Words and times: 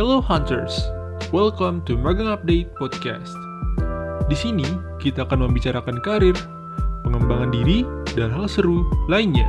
Hello 0.00 0.24
Hunters, 0.24 0.88
welcome 1.28 1.84
to 1.84 1.92
Magang 1.92 2.32
Update 2.32 2.72
Podcast. 2.80 3.36
Di 4.32 4.32
sini 4.32 4.64
kita 4.96 5.28
akan 5.28 5.44
membicarakan 5.44 6.00
karir, 6.00 6.32
pengembangan 7.04 7.52
diri, 7.52 7.84
dan 8.16 8.32
hal 8.32 8.48
seru 8.48 8.80
lainnya. 9.12 9.44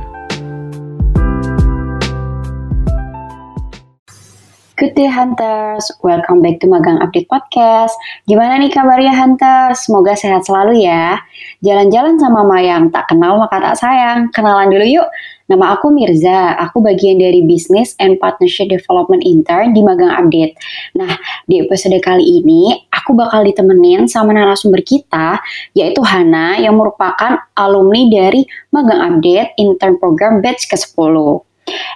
Good 4.76 4.92
day 4.92 5.08
Hunters, 5.08 5.88
welcome 6.04 6.44
back 6.44 6.60
to 6.60 6.68
Magang 6.68 7.00
Update 7.00 7.32
Podcast. 7.32 7.96
Gimana 8.28 8.60
nih 8.60 8.76
kabarnya 8.76 9.16
Hunters? 9.16 9.88
Semoga 9.88 10.12
sehat 10.12 10.44
selalu 10.44 10.84
ya. 10.84 11.16
Jalan-jalan 11.64 12.20
sama 12.20 12.44
Mayang, 12.44 12.92
tak 12.92 13.08
kenal 13.08 13.40
maka 13.40 13.56
tak 13.56 13.80
sayang. 13.80 14.28
Kenalan 14.36 14.68
dulu 14.68 14.84
yuk. 14.84 15.08
Nama 15.52 15.76
aku 15.76 15.92
Mirza, 15.92 16.56
aku 16.56 16.80
bagian 16.80 17.20
dari 17.20 17.44
Business 17.44 17.92
and 18.00 18.16
Partnership 18.16 18.72
Development 18.72 19.20
Intern 19.20 19.76
di 19.76 19.84
Magang 19.84 20.08
Update. 20.08 20.56
Nah, 20.96 21.12
di 21.44 21.60
episode 21.60 22.00
kali 22.00 22.40
ini 22.40 22.88
aku 22.88 23.12
bakal 23.12 23.44
ditemenin 23.44 24.08
sama 24.08 24.32
narasumber 24.32 24.80
kita, 24.80 25.44
yaitu 25.76 26.00
Hana 26.00 26.56
yang 26.56 26.80
merupakan 26.80 27.36
alumni 27.52 28.08
dari 28.08 28.48
Magang 28.72 29.20
Update 29.20 29.60
Intern 29.60 30.00
Program 30.00 30.40
Batch 30.40 30.72
ke-10. 30.72 31.44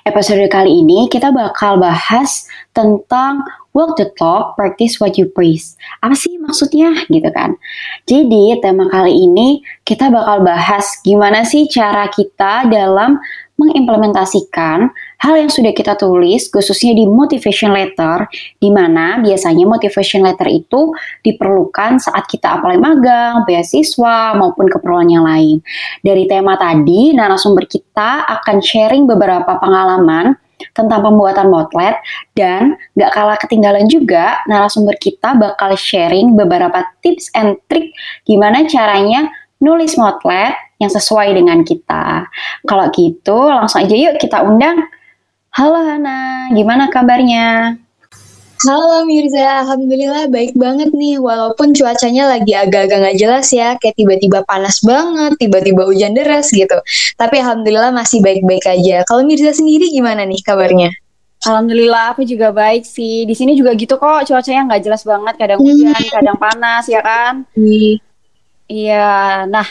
Episode 0.05 0.45
kali 0.53 0.85
ini 0.85 1.09
kita 1.09 1.33
bakal 1.33 1.81
bahas 1.81 2.45
tentang 2.77 3.41
walk 3.77 3.97
the 4.01 4.09
talk, 4.17 4.57
practice 4.57 4.97
what 4.97 5.21
you 5.21 5.29
praise. 5.29 5.77
Apa 6.01 6.17
sih 6.17 6.41
maksudnya 6.41 6.97
gitu 7.13 7.29
kan? 7.29 7.61
Jadi 8.09 8.57
tema 8.65 8.89
kali 8.89 9.13
ini 9.13 9.61
kita 9.85 10.09
bakal 10.09 10.41
bahas 10.45 10.97
gimana 11.05 11.45
sih 11.45 11.69
cara 11.69 12.09
kita 12.09 12.69
dalam 12.73 13.21
mengimplementasikan 13.57 14.93
hal 15.21 15.35
yang 15.37 15.49
sudah 15.49 15.73
kita 15.73 15.97
tulis 15.97 16.49
khususnya 16.53 16.93
di 16.93 17.09
motivation 17.09 17.73
letter 17.73 18.29
di 18.61 18.69
mana 18.69 19.21
biasanya 19.25 19.65
motivation 19.65 20.25
letter 20.25 20.49
itu 20.49 20.93
diperlukan 21.25 21.99
saat 22.01 22.29
kita 22.29 22.61
apply 22.61 22.77
magang, 22.77 23.49
beasiswa 23.49 24.37
maupun 24.37 24.69
keperluan 24.69 25.09
yang 25.09 25.25
lain. 25.25 25.65
Dari 26.05 26.29
tema 26.29 26.61
tadi 26.61 27.17
narasumber 27.17 27.65
kita 27.65 28.29
akan 28.29 28.61
sharing 28.61 29.09
beberapa 29.09 29.57
pengalaman 29.57 30.37
tentang 30.73 31.05
pembuatan 31.05 31.53
motlet 31.53 32.01
dan 32.33 32.81
gak 32.97 33.13
kalah 33.13 33.37
ketinggalan 33.37 33.85
juga 33.89 34.41
narasumber 34.49 34.97
kita 34.97 35.37
bakal 35.37 35.77
sharing 35.77 36.33
beberapa 36.33 36.85
tips 37.05 37.29
and 37.37 37.61
trik 37.69 37.93
gimana 38.25 38.65
caranya 38.65 39.29
nulis 39.61 39.97
motlet 40.01 40.57
yang 40.77 40.93
sesuai 40.93 41.33
dengan 41.33 41.65
kita. 41.65 42.29
Kalau 42.69 42.87
gitu, 42.93 43.39
langsung 43.49 43.85
aja 43.85 43.95
yuk 43.97 44.21
kita 44.21 44.45
undang. 44.45 44.85
Halo 45.57 45.81
Hana, 45.81 46.53
gimana 46.53 46.93
kabarnya? 46.93 47.81
Halo 48.57 49.05
Mirza, 49.05 49.65
Alhamdulillah 49.65 50.33
baik 50.33 50.57
banget 50.57 50.93
nih. 50.93 51.21
Walaupun 51.21 51.77
cuacanya 51.77 52.29
lagi 52.29 52.57
agak-agak 52.57 52.99
nggak 53.05 53.17
jelas 53.21 53.49
ya, 53.53 53.77
kayak 53.77 53.97
tiba-tiba 54.01 54.45
panas 54.49 54.81
banget, 54.85 55.37
tiba-tiba 55.41 55.85
hujan 55.85 56.17
deras 56.17 56.53
gitu. 56.53 56.77
Tapi 57.21 57.37
Alhamdulillah 57.41 57.93
masih 57.93 58.25
baik-baik 58.25 58.65
aja. 58.65 59.05
Kalau 59.05 59.25
Mirza 59.25 59.53
sendiri 59.53 59.93
gimana 59.93 60.25
nih 60.25 60.41
kabarnya? 60.41 60.93
Alhamdulillah 61.45 62.17
aku 62.17 62.25
juga 62.25 62.53
baik 62.53 62.89
sih. 62.89 63.29
Di 63.29 63.37
sini 63.37 63.57
juga 63.57 63.77
gitu 63.77 64.01
kok, 64.01 64.25
cuacanya 64.25 64.73
nggak 64.73 64.83
jelas 64.89 65.03
banget. 65.05 65.35
Kadang 65.37 65.61
hujan, 65.61 65.93
hmm. 65.93 66.13
kadang 66.17 66.37
panas, 66.41 66.85
ya 66.89 67.01
kan? 67.05 67.45
Hmm. 67.53 67.97
Iya, 68.67 69.47
nah 69.47 69.69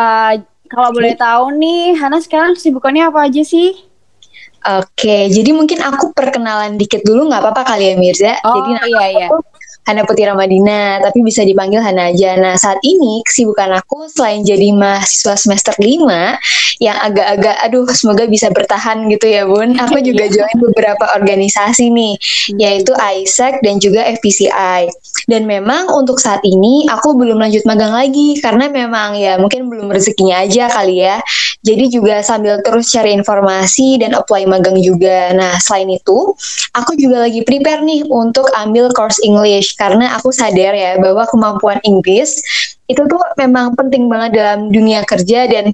uh, 0.00 0.32
kalau 0.70 0.90
boleh 0.94 1.18
tahu 1.18 1.52
nih, 1.60 1.98
Hana 1.98 2.22
sekarang 2.22 2.56
kesibukannya 2.56 3.10
apa 3.10 3.26
aja 3.26 3.42
sih? 3.44 3.74
Oke, 4.60 5.32
jadi 5.32 5.56
mungkin 5.56 5.80
aku 5.80 6.12
perkenalan 6.12 6.76
dikit 6.76 7.00
dulu 7.00 7.32
nggak 7.32 7.40
apa-apa 7.40 7.74
kali 7.74 7.90
ya 7.90 7.94
Mirza. 7.96 8.36
Oh, 8.44 8.60
jadi 8.60 8.70
iya, 8.92 9.04
iya. 9.08 9.28
Hana 9.90 10.06
Putih 10.06 10.30
Ramadina, 10.30 11.02
tapi 11.02 11.26
bisa 11.26 11.42
dipanggil 11.42 11.82
Hana 11.82 12.14
aja. 12.14 12.38
Nah, 12.38 12.54
saat 12.54 12.78
ini 12.86 13.26
kesibukan 13.26 13.74
aku 13.82 14.06
selain 14.06 14.46
jadi 14.46 14.70
mahasiswa 14.70 15.34
semester 15.34 15.74
5 15.74 16.78
yang 16.78 16.94
agak-agak 16.96 17.56
aduh 17.60 17.84
semoga 17.90 18.24
bisa 18.30 18.48
bertahan 18.54 19.10
gitu 19.10 19.26
ya 19.26 19.50
Bun. 19.50 19.74
Aku 19.82 19.98
juga 20.08 20.30
iya. 20.30 20.46
join 20.46 20.56
beberapa 20.62 21.10
organisasi 21.18 21.90
nih, 21.90 22.14
hmm. 22.14 22.56
yaitu 22.62 22.94
ISEC 22.94 23.58
dan 23.66 23.82
juga 23.82 24.06
FPCI. 24.06 24.86
Dan 25.26 25.50
memang 25.50 25.90
untuk 25.90 26.22
saat 26.22 26.40
ini 26.46 26.86
aku 26.86 27.18
belum 27.18 27.42
lanjut 27.42 27.66
magang 27.66 27.90
lagi 27.90 28.38
karena 28.38 28.70
memang 28.70 29.18
ya 29.18 29.36
mungkin 29.42 29.66
belum 29.66 29.90
rezekinya 29.90 30.46
aja 30.46 30.70
kali 30.70 31.02
ya. 31.02 31.18
Jadi 31.60 31.92
juga 31.92 32.24
sambil 32.24 32.64
terus 32.64 32.88
cari 32.88 33.12
informasi 33.12 34.00
dan 34.00 34.16
apply 34.16 34.48
magang 34.48 34.80
juga. 34.80 35.34
Nah, 35.36 35.60
selain 35.60 35.92
itu, 35.92 36.32
aku 36.72 36.96
juga 36.96 37.28
lagi 37.28 37.44
prepare 37.44 37.84
nih 37.84 38.08
untuk 38.08 38.48
ambil 38.56 38.88
course 38.96 39.20
English 39.20 39.76
karena 39.80 40.12
aku 40.20 40.28
sadar 40.28 40.76
ya 40.76 41.00
bahwa 41.00 41.24
kemampuan 41.24 41.80
Inggris 41.88 42.44
itu 42.84 43.00
tuh 43.08 43.22
memang 43.40 43.72
penting 43.72 44.12
banget 44.12 44.36
dalam 44.36 44.68
dunia 44.68 45.00
kerja 45.08 45.48
dan 45.48 45.72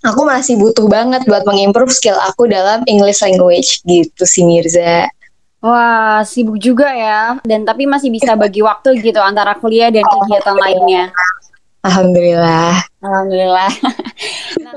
aku 0.00 0.24
masih 0.24 0.56
butuh 0.56 0.88
banget 0.88 1.28
buat 1.28 1.44
mengimprove 1.44 1.92
skill 1.92 2.16
aku 2.24 2.48
dalam 2.48 2.80
English 2.88 3.20
language 3.20 3.84
gitu 3.84 4.24
sih 4.24 4.48
Mirza. 4.48 5.12
Wah, 5.62 6.26
sibuk 6.26 6.58
juga 6.58 6.90
ya. 6.90 7.38
Dan 7.46 7.62
tapi 7.62 7.86
masih 7.86 8.10
bisa 8.10 8.34
bagi 8.34 8.66
waktu 8.66 8.98
gitu 8.98 9.22
antara 9.22 9.54
kuliah 9.54 9.94
dan 9.94 10.02
kegiatan 10.02 10.58
lainnya. 10.58 11.14
Alhamdulillah. 11.86 12.82
Alhamdulillah. 12.98 13.70
nah, 14.64 14.74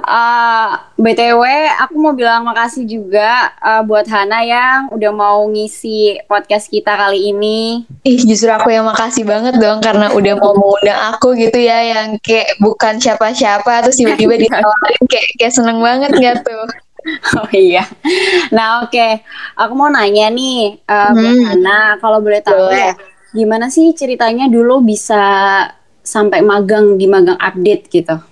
uh, 0.00 0.70
BTW, 0.96 1.42
aku 1.80 1.94
mau 1.98 2.14
bilang 2.16 2.46
makasih 2.46 2.88
juga 2.88 3.52
uh, 3.60 3.82
buat 3.84 4.08
Hana 4.08 4.40
yang 4.44 4.78
udah 4.92 5.12
mau 5.12 5.44
ngisi 5.48 6.20
podcast 6.24 6.72
kita 6.72 6.96
kali 6.96 7.32
ini. 7.34 7.84
Ih, 8.06 8.20
justru 8.24 8.48
aku 8.48 8.72
yang 8.72 8.88
makasih 8.88 9.26
banget 9.28 9.60
dong 9.60 9.84
karena 9.84 10.12
udah 10.12 10.34
mau 10.40 10.56
mengundang 10.56 11.00
aku 11.12 11.36
gitu 11.36 11.58
ya, 11.60 11.78
yang 11.84 12.16
kayak 12.20 12.56
bukan 12.62 12.96
siapa-siapa 12.98 13.84
terus 13.84 14.00
tiba-tiba 14.00 14.38
ditawarin 14.48 15.04
kayak 15.08 15.28
kayak 15.36 15.54
seneng 15.54 15.78
banget 15.80 16.10
gak 16.16 16.36
tuh. 16.46 16.66
Oh 17.34 17.50
iya. 17.50 17.82
Nah 18.54 18.86
oke, 18.86 18.94
okay. 18.94 19.26
aku 19.58 19.74
mau 19.74 19.90
nanya 19.90 20.30
nih 20.30 20.78
uh, 20.86 21.10
hmm. 21.10 21.18
buat 21.18 21.38
Hana, 21.50 21.80
kalau 21.98 22.22
boleh 22.22 22.38
tahu 22.38 22.70
boleh. 22.70 22.94
gimana 23.34 23.66
sih 23.72 23.90
ceritanya 23.90 24.46
dulu 24.46 24.84
bisa 24.86 25.18
sampai 26.02 26.46
magang 26.46 26.94
di 26.94 27.10
magang 27.10 27.38
update 27.42 27.90
gitu? 27.90 28.31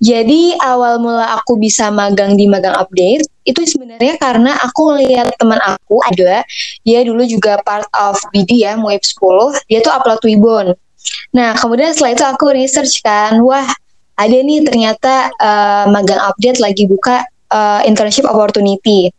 Jadi 0.00 0.56
awal 0.56 0.96
mula 0.96 1.36
aku 1.36 1.60
bisa 1.60 1.92
magang 1.92 2.32
di 2.32 2.48
magang 2.48 2.72
update 2.72 3.20
itu 3.44 3.60
sebenarnya 3.68 4.16
karena 4.16 4.56
aku 4.64 4.96
lihat 4.96 5.36
teman 5.36 5.60
aku 5.60 6.00
ada 6.08 6.40
dia 6.88 7.00
dulu 7.04 7.20
juga 7.28 7.60
part 7.60 7.84
of 7.92 8.16
BD 8.32 8.64
ya 8.64 8.80
Web 8.80 9.04
10 9.04 9.68
dia 9.68 9.84
tuh 9.84 9.92
upload 9.92 10.24
Wibon. 10.24 10.72
Nah 11.36 11.52
kemudian 11.52 11.92
setelah 11.92 12.16
itu 12.16 12.24
aku 12.24 12.48
research 12.48 13.04
kan 13.04 13.44
wah 13.44 13.68
ada 14.16 14.36
nih 14.40 14.64
ternyata 14.64 15.32
uh, 15.36 15.84
magang 15.92 16.20
update 16.20 16.64
lagi 16.64 16.88
buka 16.88 17.24
uh, 17.52 17.84
internship 17.84 18.24
opportunity. 18.24 19.12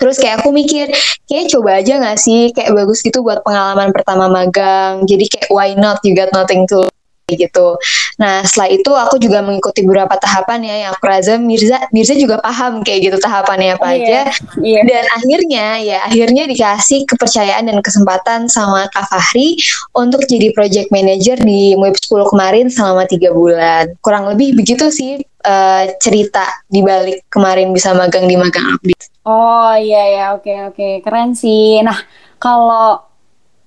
Terus 0.00 0.16
kayak 0.16 0.40
aku 0.40 0.48
mikir, 0.48 0.88
kayak 1.28 1.52
coba 1.52 1.84
aja 1.84 2.00
gak 2.00 2.16
sih, 2.16 2.48
kayak 2.56 2.72
bagus 2.72 3.04
gitu 3.04 3.20
buat 3.20 3.44
pengalaman 3.44 3.92
pertama 3.92 4.32
magang. 4.32 5.04
Jadi 5.04 5.28
kayak 5.28 5.48
why 5.52 5.76
not, 5.76 6.00
you 6.08 6.16
got 6.16 6.32
nothing 6.32 6.64
to 6.64 6.88
gitu. 7.36 7.76
Nah 8.18 8.42
setelah 8.46 8.68
itu 8.70 8.90
aku 8.94 9.16
juga 9.20 9.44
mengikuti 9.44 9.84
beberapa 9.84 10.16
tahapan 10.16 10.60
ya 10.64 10.76
yang 10.86 10.90
aku 10.94 11.04
rasa 11.06 11.36
Mirza 11.36 11.78
Mirza 11.90 12.14
juga 12.16 12.38
paham 12.40 12.82
kayak 12.86 13.10
gitu 13.10 13.16
tahapannya 13.20 13.76
apa 13.76 13.86
yeah, 13.94 13.98
aja. 13.98 14.20
Yeah. 14.58 14.82
Dan 14.86 15.04
akhirnya 15.10 15.66
ya 15.82 15.98
akhirnya 16.06 16.44
dikasih 16.50 17.06
kepercayaan 17.06 17.68
dan 17.68 17.78
kesempatan 17.84 18.50
sama 18.50 18.88
Kak 18.90 19.10
Fahri 19.10 19.58
untuk 19.94 20.24
jadi 20.26 20.50
project 20.54 20.88
manager 20.94 21.36
di 21.40 21.74
Web 21.76 21.98
10 21.98 22.32
kemarin 22.32 22.66
selama 22.72 23.04
tiga 23.06 23.30
bulan. 23.34 23.94
Kurang 24.00 24.30
lebih 24.30 24.56
begitu 24.56 24.88
sih 24.88 25.20
uh, 25.44 25.84
cerita 26.00 26.44
di 26.68 26.80
balik 26.84 27.28
kemarin 27.32 27.72
bisa 27.72 27.96
magang 27.96 28.28
di 28.28 28.36
magang 28.36 28.76
update. 28.76 29.10
Oh 29.24 29.72
iya 29.76 30.04
ya 30.10 30.24
oke 30.36 30.44
okay, 30.44 30.58
oke 30.64 30.74
okay. 30.76 30.92
keren 31.04 31.36
sih. 31.36 31.80
Nah 31.84 31.96
kalau 32.40 33.09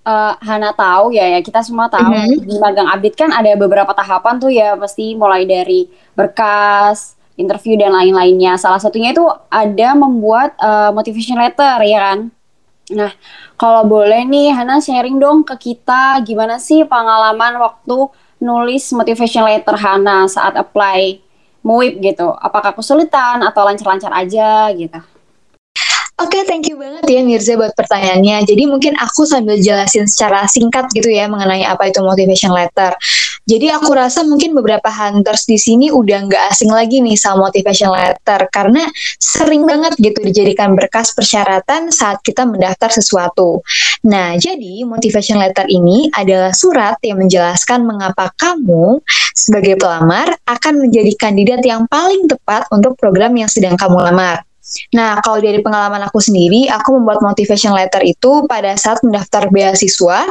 uh, 0.03 0.33
Hana 0.39 0.71
tahu 0.75 1.15
ya 1.15 1.25
ya 1.27 1.39
kita 1.39 1.63
semua 1.63 1.87
tahu. 1.87 2.11
Mm 2.11 2.23
-hmm. 2.27 2.47
di 2.47 2.55
magang 2.59 2.89
update 2.91 3.17
kan 3.17 3.29
ada 3.31 3.51
beberapa 3.55 3.91
tahapan 3.91 4.35
tuh 4.39 4.51
ya 4.51 4.75
pasti 4.75 5.15
mulai 5.15 5.47
dari 5.47 5.87
berkas 6.13 7.15
interview 7.39 7.79
dan 7.79 7.95
lain-lainnya. 7.95 8.59
Salah 8.59 8.79
satunya 8.79 9.11
itu 9.15 9.25
ada 9.49 9.89
membuat 9.97 10.53
uh, 10.61 10.93
motivation 10.93 11.39
letter 11.39 11.81
ya 11.83 11.99
kan? 12.13 12.19
Nah 12.93 13.11
kalau 13.55 13.87
boleh 13.87 14.27
nih 14.27 14.53
Hana 14.53 14.83
sharing 14.83 15.17
dong 15.17 15.47
ke 15.47 15.55
kita 15.57 16.19
gimana 16.27 16.59
sih 16.59 16.83
pengalaman 16.83 17.57
waktu 17.57 18.11
nulis 18.43 18.91
motivation 18.91 19.47
letter 19.47 19.79
Hana 19.79 20.27
saat 20.27 20.53
apply 20.59 21.23
MUIP 21.63 22.03
gitu? 22.03 22.27
Apakah 22.37 22.75
kesulitan 22.75 23.39
atau 23.39 23.63
lancar-lancar 23.63 24.11
aja 24.11 24.67
gitu 24.75 25.12
Oke, 26.23 26.39
okay, 26.39 26.47
thank 26.47 26.71
you 26.71 26.79
banget 26.79 27.03
ya 27.03 27.19
Mirza 27.19 27.59
buat 27.59 27.75
pertanyaannya. 27.75 28.47
Jadi 28.47 28.63
mungkin 28.63 28.95
aku 28.95 29.27
sambil 29.27 29.59
jelasin 29.59 30.07
secara 30.07 30.47
singkat 30.47 30.87
gitu 30.95 31.11
ya 31.11 31.27
mengenai 31.27 31.67
apa 31.67 31.91
itu 31.91 31.99
motivation 31.99 32.55
letter. 32.55 32.95
Jadi 33.43 33.67
aku 33.67 33.91
rasa 33.91 34.23
mungkin 34.23 34.55
beberapa 34.55 34.87
hunters 34.87 35.43
di 35.43 35.59
sini 35.59 35.91
udah 35.91 36.23
nggak 36.31 36.43
asing 36.55 36.71
lagi 36.71 37.03
nih 37.03 37.19
sama 37.19 37.51
motivation 37.51 37.91
letter 37.91 38.47
karena 38.55 38.87
sering 39.19 39.67
banget 39.67 39.99
gitu 39.99 40.23
dijadikan 40.23 40.79
berkas 40.79 41.11
persyaratan 41.11 41.91
saat 41.91 42.23
kita 42.23 42.47
mendaftar 42.47 42.87
sesuatu. 42.87 43.59
Nah, 44.07 44.39
jadi 44.39 44.87
motivation 44.87 45.43
letter 45.43 45.67
ini 45.67 46.07
adalah 46.15 46.55
surat 46.55 47.03
yang 47.03 47.19
menjelaskan 47.19 47.83
mengapa 47.83 48.31
kamu 48.39 49.03
sebagai 49.35 49.75
pelamar 49.75 50.39
akan 50.47 50.87
menjadi 50.87 51.11
kandidat 51.19 51.59
yang 51.67 51.83
paling 51.91 52.31
tepat 52.31 52.63
untuk 52.71 52.95
program 52.95 53.35
yang 53.35 53.51
sedang 53.51 53.75
kamu 53.75 53.99
lamar. 53.99 54.47
Nah, 54.95 55.19
kalau 55.19 55.43
dari 55.43 55.59
pengalaman 55.59 56.07
aku 56.07 56.23
sendiri, 56.23 56.71
aku 56.71 56.95
membuat 56.95 57.19
motivation 57.19 57.75
letter 57.75 57.99
itu 58.07 58.47
pada 58.47 58.73
saat 58.79 59.03
mendaftar 59.03 59.51
beasiswa 59.51 60.23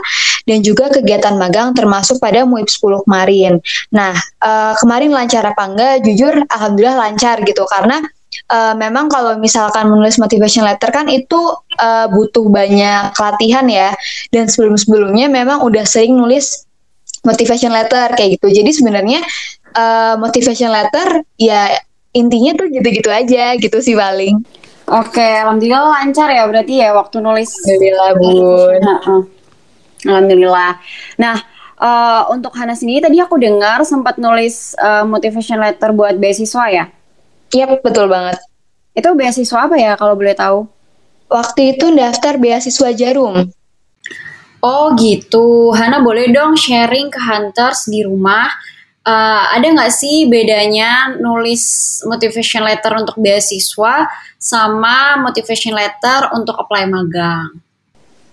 dan 0.49 0.59
juga 0.65 0.89
kegiatan 0.89 1.37
magang 1.37 1.77
termasuk 1.77 2.17
pada 2.19 2.43
MUIP 2.49 2.67
10 2.67 3.05
kemarin. 3.05 3.53
Nah, 3.93 4.17
uh, 4.41 4.73
kemarin 4.81 5.13
lancar 5.13 5.45
apa 5.45 5.63
enggak? 5.69 5.95
Jujur, 6.09 6.35
alhamdulillah 6.49 6.97
lancar 6.97 7.45
gitu 7.45 7.63
karena 7.69 8.01
uh, 8.49 8.75
memang 8.75 9.13
kalau 9.13 9.37
misalkan 9.37 9.93
menulis 9.93 10.17
motivation 10.17 10.65
letter 10.65 10.89
kan 10.89 11.07
itu 11.13 11.39
uh, 11.79 12.09
butuh 12.09 12.49
banyak 12.49 13.13
latihan 13.13 13.67
ya. 13.69 13.93
Dan 14.33 14.49
sebelum-sebelumnya 14.49 15.29
memang 15.29 15.61
udah 15.61 15.85
sering 15.85 16.17
nulis 16.17 16.65
motivation 17.23 17.71
letter 17.71 18.17
kayak 18.17 18.41
gitu. 18.41 18.49
Jadi 18.51 18.71
sebenarnya 18.75 19.21
uh, 19.77 20.15
motivation 20.19 20.73
letter 20.73 21.23
ya 21.39 21.71
intinya 22.13 22.53
tuh 22.57 22.69
gitu-gitu 22.69 23.09
aja 23.09 23.57
gitu 23.57 23.81
sih 23.81 23.97
paling. 23.97 24.45
Oke, 24.93 25.25
alhamdulillah 25.25 25.89
lancar 25.89 26.29
ya 26.29 26.45
berarti 26.45 26.85
ya 26.85 26.93
waktu 26.93 27.25
nulis. 27.25 27.49
Alhamdulillah 27.65 28.11
bun. 28.21 28.81
Nah, 28.85 29.01
uh. 29.09 29.23
Alhamdulillah. 30.03 30.73
Nah, 31.17 31.37
uh, 31.81 32.23
untuk 32.35 32.53
Hana 32.59 32.77
sendiri 32.77 33.01
tadi 33.01 33.17
aku 33.23 33.39
dengar 33.39 33.87
sempat 33.89 34.19
nulis 34.21 34.77
uh, 34.77 35.07
motivation 35.07 35.63
letter 35.63 35.95
buat 35.97 36.19
beasiswa 36.19 36.65
ya? 36.69 36.85
Iya, 37.53 37.67
yep, 37.79 37.85
betul 37.85 38.11
banget. 38.11 38.37
Itu 38.93 39.17
beasiswa 39.17 39.59
apa 39.65 39.77
ya 39.81 39.97
kalau 39.97 40.19
boleh 40.19 40.37
tahu? 40.37 40.69
Waktu 41.33 41.77
itu 41.79 41.89
daftar 41.97 42.37
beasiswa 42.37 42.93
Jarum. 42.93 43.49
Oh 44.63 44.95
gitu, 44.95 45.75
Hana 45.75 46.05
boleh 46.05 46.31
dong 46.31 46.55
sharing 46.55 47.11
ke 47.11 47.19
Hunters 47.19 47.91
di 47.91 48.07
rumah 48.07 48.47
uh, 49.07 49.45
ada 49.55 49.67
nggak 49.67 49.93
sih 49.93 50.27
bedanya 50.31 51.15
nulis 51.19 51.63
motivation 52.07 52.63
letter 52.67 52.95
untuk 52.99 53.19
beasiswa 53.19 54.07
sama 54.39 55.19
motivation 55.23 55.75
letter 55.75 56.31
untuk 56.35 56.59
apply 56.59 56.87
magang? 56.91 57.63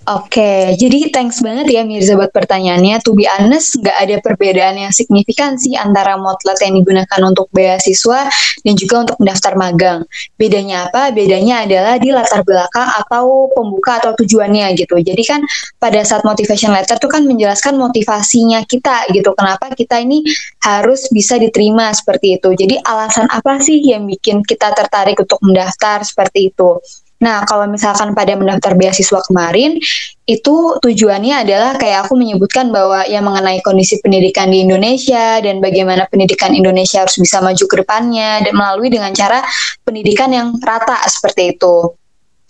Oke, 0.10 0.74
jadi 0.74 1.14
thanks 1.14 1.38
banget 1.38 1.70
ya 1.70 1.86
Mirza 1.86 2.18
buat 2.18 2.34
pertanyaannya. 2.34 2.98
To 3.06 3.14
be 3.14 3.30
honest, 3.30 3.78
nggak 3.78 3.94
ada 3.94 4.16
perbedaan 4.26 4.82
yang 4.82 4.90
signifikan 4.90 5.54
sih 5.54 5.78
antara 5.78 6.18
motlet 6.18 6.58
yang 6.66 6.82
digunakan 6.82 7.22
untuk 7.30 7.46
beasiswa 7.54 8.26
dan 8.66 8.74
juga 8.74 9.06
untuk 9.06 9.22
mendaftar 9.22 9.54
magang. 9.54 10.02
Bedanya 10.34 10.90
apa? 10.90 11.14
Bedanya 11.14 11.62
adalah 11.62 12.02
di 12.02 12.10
latar 12.10 12.42
belakang 12.42 12.90
atau 13.06 13.54
pembuka 13.54 14.02
atau 14.02 14.18
tujuannya 14.18 14.74
gitu. 14.82 14.98
Jadi 14.98 15.22
kan 15.22 15.46
pada 15.78 16.02
saat 16.02 16.26
motivation 16.26 16.74
letter 16.74 16.98
itu 16.98 17.06
kan 17.06 17.30
menjelaskan 17.30 17.78
motivasinya 17.78 18.66
kita 18.66 19.14
gitu. 19.14 19.38
Kenapa 19.38 19.78
kita 19.78 20.02
ini 20.02 20.26
harus 20.66 21.06
bisa 21.14 21.38
diterima 21.38 21.94
seperti 21.94 22.42
itu. 22.42 22.50
Jadi 22.58 22.82
alasan 22.82 23.30
apa 23.30 23.62
sih 23.62 23.78
yang 23.78 24.10
bikin 24.10 24.42
kita 24.42 24.74
tertarik 24.74 25.22
untuk 25.22 25.38
mendaftar 25.46 26.02
seperti 26.02 26.50
itu? 26.50 26.82
Nah, 27.19 27.44
kalau 27.44 27.68
misalkan 27.68 28.16
pada 28.16 28.31
mendaftar 28.39 28.80
beasiswa 28.80 29.19
kemarin, 29.27 29.75
itu 30.24 30.56
tujuannya 30.80 31.44
adalah 31.44 31.75
kayak 31.75 32.07
aku 32.07 32.16
menyebutkan 32.16 32.71
bahwa 32.71 33.04
yang 33.12 33.27
mengenai 33.27 33.60
kondisi 33.60 34.00
pendidikan 34.00 34.48
di 34.48 34.63
Indonesia 34.63 35.44
dan 35.44 35.60
bagaimana 35.60 36.07
pendidikan 36.07 36.56
Indonesia 36.56 37.04
harus 37.04 37.19
bisa 37.19 37.44
maju 37.44 37.66
ke 37.66 37.75
depannya 37.83 38.39
dan 38.48 38.54
melalui 38.56 38.88
dengan 38.88 39.12
cara 39.12 39.44
pendidikan 39.83 40.31
yang 40.31 40.56
rata 40.63 40.95
seperti 41.12 41.60
itu. 41.60 41.92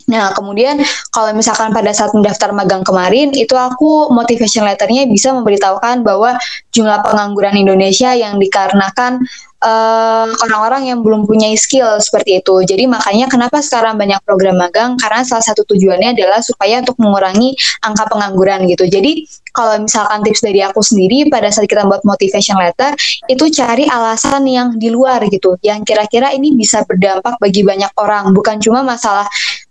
Nah, 0.10 0.34
kemudian 0.34 0.82
kalau 1.14 1.32
misalkan 1.38 1.70
pada 1.70 1.94
saat 1.94 2.12
mendaftar 2.18 2.50
magang 2.50 2.82
kemarin, 2.82 3.30
itu 3.38 3.54
aku 3.54 4.10
motivation 4.10 4.66
letternya 4.66 5.06
bisa 5.06 5.30
memberitahukan 5.38 6.02
bahwa 6.02 6.34
jumlah 6.74 7.06
pengangguran 7.06 7.54
Indonesia 7.54 8.18
yang 8.18 8.42
dikarenakan 8.42 9.22
eh, 9.62 10.28
orang-orang 10.50 10.90
yang 10.90 11.00
belum 11.06 11.30
punya 11.30 11.54
skill 11.54 12.02
seperti 12.02 12.42
itu. 12.42 12.66
Jadi 12.66 12.90
makanya 12.90 13.30
kenapa 13.30 13.62
sekarang 13.62 14.02
banyak 14.02 14.18
program 14.26 14.58
magang 14.58 14.98
karena 14.98 15.22
salah 15.22 15.46
satu 15.46 15.62
tujuannya 15.70 16.18
adalah 16.18 16.42
supaya 16.42 16.82
untuk 16.82 16.98
mengurangi 16.98 17.54
angka 17.86 18.10
pengangguran 18.10 18.66
gitu. 18.66 18.90
Jadi 18.90 19.30
kalau 19.54 19.82
misalkan 19.82 20.22
tips 20.24 20.42
dari 20.46 20.62
aku 20.64 20.80
sendiri 20.80 21.28
pada 21.28 21.50
saat 21.50 21.68
kita 21.68 21.84
buat 21.90 22.06
motivation 22.06 22.56
letter 22.58 22.94
itu 23.28 23.46
cari 23.52 23.90
alasan 23.90 24.46
yang 24.46 24.78
di 24.78 24.88
luar 24.94 25.26
gitu, 25.28 25.58
yang 25.66 25.82
kira-kira 25.84 26.32
ini 26.32 26.54
bisa 26.56 26.86
berdampak 26.86 27.36
bagi 27.42 27.66
banyak 27.66 27.92
orang, 27.98 28.32
bukan 28.32 28.62
cuma 28.62 28.86
masalah 28.86 29.26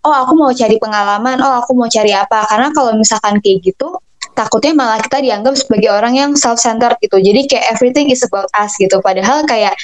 oh 0.08 0.16
aku 0.24 0.32
mau 0.32 0.50
cari 0.56 0.80
pengalaman, 0.80 1.36
oh 1.44 1.54
aku 1.60 1.76
mau 1.76 1.86
cari 1.86 2.16
apa. 2.16 2.48
Karena 2.48 2.72
kalau 2.72 2.96
misalkan 2.96 3.44
kayak 3.44 3.60
gitu 3.60 4.00
takutnya 4.32 4.72
malah 4.72 5.02
kita 5.02 5.18
dianggap 5.18 5.58
sebagai 5.58 5.90
orang 5.90 6.14
yang 6.14 6.30
self-centered 6.38 6.96
gitu. 7.02 7.18
Jadi 7.18 7.50
kayak 7.50 7.64
everything 7.74 8.08
is 8.08 8.24
about 8.24 8.48
us 8.56 8.72
gitu. 8.78 9.02
Padahal 9.02 9.42
kayak 9.44 9.74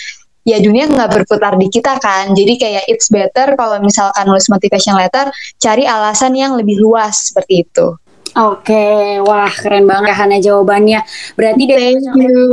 ya 0.45 0.61
dunia 0.61 0.87
nggak 0.87 1.11
berputar 1.11 1.59
di 1.59 1.69
kita 1.69 1.99
kan. 1.99 2.33
Jadi 2.33 2.55
kayak 2.57 2.85
it's 2.87 3.11
better 3.11 3.59
kalau 3.59 3.83
misalkan 3.83 4.25
nulis 4.25 4.47
motivation 4.47 4.95
letter, 4.95 5.29
cari 5.59 5.85
alasan 5.85 6.33
yang 6.39 6.55
lebih 6.55 6.79
luas 6.79 7.35
seperti 7.35 7.67
itu. 7.67 7.99
Oke, 8.35 9.23
wah 9.23 9.47
keren 9.47 9.87
banget 9.87 10.11
Hana 10.19 10.43
jawabannya. 10.43 11.07
Berarti 11.39 11.63
dari 11.71 11.95
Thank 11.95 12.19
you. 12.19 12.51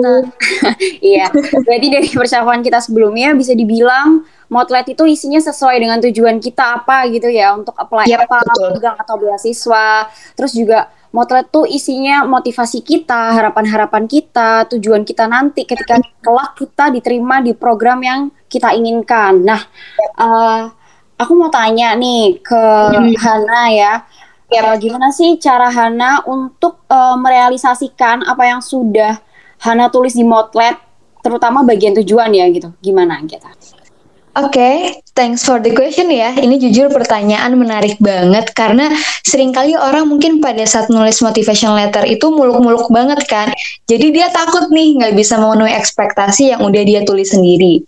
iya, 1.13 1.25
berarti 1.65 1.87
dari 1.89 2.09
percakapan 2.13 2.61
kita 2.61 2.77
sebelumnya 2.85 3.33
bisa 3.33 3.57
dibilang 3.57 4.21
Motlet 4.51 4.91
itu 4.91 5.07
isinya 5.07 5.39
sesuai 5.39 5.79
dengan 5.79 5.97
tujuan 6.03 6.37
kita 6.43 6.83
apa 6.83 7.07
gitu 7.07 7.31
ya 7.31 7.55
untuk 7.55 7.71
apply 7.79 8.03
yep, 8.03 8.27
apa, 8.27 8.43
pegang 8.75 8.99
atau 8.99 9.15
beasiswa. 9.15 10.11
Terus 10.35 10.51
juga 10.53 10.91
Motlet 11.15 11.47
tuh 11.49 11.65
isinya 11.65 12.29
motivasi 12.29 12.83
kita, 12.83 13.35
harapan-harapan 13.35 14.05
kita, 14.05 14.67
tujuan 14.75 15.01
kita 15.01 15.27
nanti 15.27 15.67
ketika 15.67 15.97
kelak 16.21 16.55
kita 16.55 16.93
diterima 16.93 17.41
di 17.41 17.51
program 17.51 17.99
yang 18.03 18.19
kita 18.51 18.75
inginkan. 18.75 19.43
Nah, 19.43 19.59
uh, 20.19 20.67
aku 21.17 21.31
mau 21.35 21.51
tanya 21.51 21.95
nih 21.95 22.39
ke 22.43 22.63
hmm. 22.95 23.17
Hana 23.17 23.63
ya. 23.71 23.93
Ya, 24.51 24.67
uh, 24.67 24.75
gimana 24.75 25.15
sih 25.15 25.39
cara 25.39 25.71
Hana 25.71 26.27
untuk 26.27 26.83
uh, 26.91 27.15
merealisasikan 27.15 28.27
apa 28.27 28.43
yang 28.43 28.59
sudah 28.59 29.23
Hana 29.63 29.87
tulis 29.87 30.11
di 30.11 30.27
Motlet, 30.27 30.75
terutama 31.23 31.63
bagian 31.63 31.95
tujuan 32.03 32.35
ya 32.35 32.51
gitu. 32.51 32.75
Gimana 32.83 33.23
gitu? 33.23 33.47
Oke, 34.31 34.55
okay, 34.55 34.75
thanks 35.11 35.43
for 35.43 35.59
the 35.59 35.75
question 35.75 36.07
ya. 36.07 36.31
Ini 36.31 36.55
jujur 36.55 36.87
pertanyaan 36.87 37.51
menarik 37.59 37.99
banget 37.99 38.55
karena 38.55 38.87
sering 39.27 39.51
kali 39.51 39.75
orang 39.75 40.07
mungkin 40.07 40.39
pada 40.39 40.63
saat 40.63 40.87
nulis 40.87 41.19
motivation 41.19 41.75
letter 41.75 42.07
itu 42.07 42.31
muluk-muluk 42.31 42.87
banget 42.91 43.27
kan. 43.27 43.51
Jadi 43.91 44.15
dia 44.15 44.31
takut 44.31 44.71
nih 44.71 45.03
nggak 45.03 45.19
bisa 45.19 45.35
memenuhi 45.35 45.75
ekspektasi 45.75 46.55
yang 46.55 46.63
udah 46.63 46.83
dia 46.83 47.03
tulis 47.03 47.27
sendiri. 47.27 47.83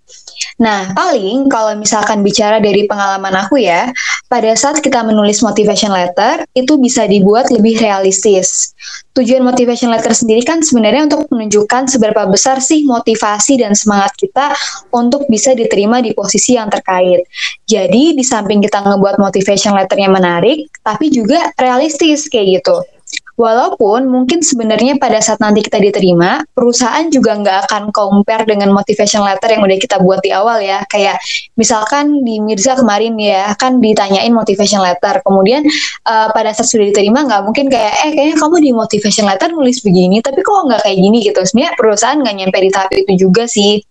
Nah, 0.62 0.94
paling 0.94 1.50
kalau 1.50 1.74
misalkan 1.78 2.22
bicara 2.22 2.62
dari 2.62 2.86
pengalaman 2.86 3.34
aku 3.34 3.62
ya, 3.62 3.90
pada 4.30 4.54
saat 4.58 4.82
kita 4.82 5.02
menulis 5.06 5.42
motivation 5.42 5.94
letter, 5.94 6.46
itu 6.58 6.78
bisa 6.78 7.06
dibuat 7.06 7.50
lebih 7.50 7.78
realistis. 7.82 8.74
Tujuan 9.14 9.46
motivation 9.46 9.94
letter 9.94 10.14
sendiri 10.14 10.42
kan 10.42 10.66
sebenarnya 10.66 11.06
untuk 11.06 11.30
menunjukkan 11.30 11.86
seberapa 11.86 12.26
besar 12.26 12.58
sih 12.58 12.82
motivasi 12.86 13.62
dan 13.62 13.78
semangat 13.78 14.14
kita 14.18 14.54
untuk 14.90 15.30
bisa 15.30 15.54
diterima 15.54 16.02
di 16.02 16.18
posisi 16.18 16.58
yang 16.58 16.70
terkait. 16.70 17.26
Jadi, 17.70 18.18
di 18.18 18.24
samping 18.26 18.62
kita 18.62 18.82
ngebuat 18.82 19.22
motivation 19.22 19.78
letternya 19.78 20.10
menarik, 20.10 20.66
tapi 20.82 21.14
juga 21.14 21.54
realistis 21.58 22.26
kayak 22.26 22.62
gitu. 22.62 22.93
Walaupun 23.34 24.06
mungkin 24.06 24.46
sebenarnya 24.46 25.02
pada 25.02 25.18
saat 25.18 25.42
nanti 25.42 25.66
kita 25.66 25.82
diterima, 25.82 26.46
perusahaan 26.54 27.10
juga 27.10 27.34
nggak 27.34 27.60
akan 27.66 27.84
compare 27.90 28.46
dengan 28.46 28.70
motivation 28.70 29.26
letter 29.26 29.58
yang 29.58 29.66
udah 29.66 29.78
kita 29.82 29.98
buat 30.06 30.22
di 30.22 30.30
awal 30.30 30.62
ya. 30.62 30.86
Kayak 30.86 31.18
misalkan 31.58 32.22
di 32.22 32.38
Mirza 32.38 32.78
kemarin 32.78 33.18
ya, 33.18 33.58
kan 33.58 33.82
ditanyain 33.82 34.30
motivation 34.30 34.86
letter. 34.86 35.18
Kemudian 35.26 35.66
uh, 36.06 36.30
pada 36.30 36.54
saat 36.54 36.70
sudah 36.70 36.86
diterima 36.94 37.26
nggak 37.26 37.42
mungkin 37.42 37.74
kayak, 37.74 37.94
eh 38.06 38.12
kayaknya 38.14 38.38
kamu 38.38 38.56
di 38.62 38.70
motivation 38.70 39.26
letter 39.26 39.50
nulis 39.50 39.82
begini, 39.82 40.22
tapi 40.22 40.46
kok 40.46 40.70
nggak 40.70 40.86
kayak 40.86 40.98
gini 41.02 41.18
gitu. 41.26 41.42
Sebenarnya 41.42 41.74
perusahaan 41.74 42.18
nggak 42.22 42.36
nyampe 42.38 42.58
di 42.62 42.70
tahap 42.70 42.90
itu 42.94 43.14
juga 43.18 43.50
sih. 43.50 43.82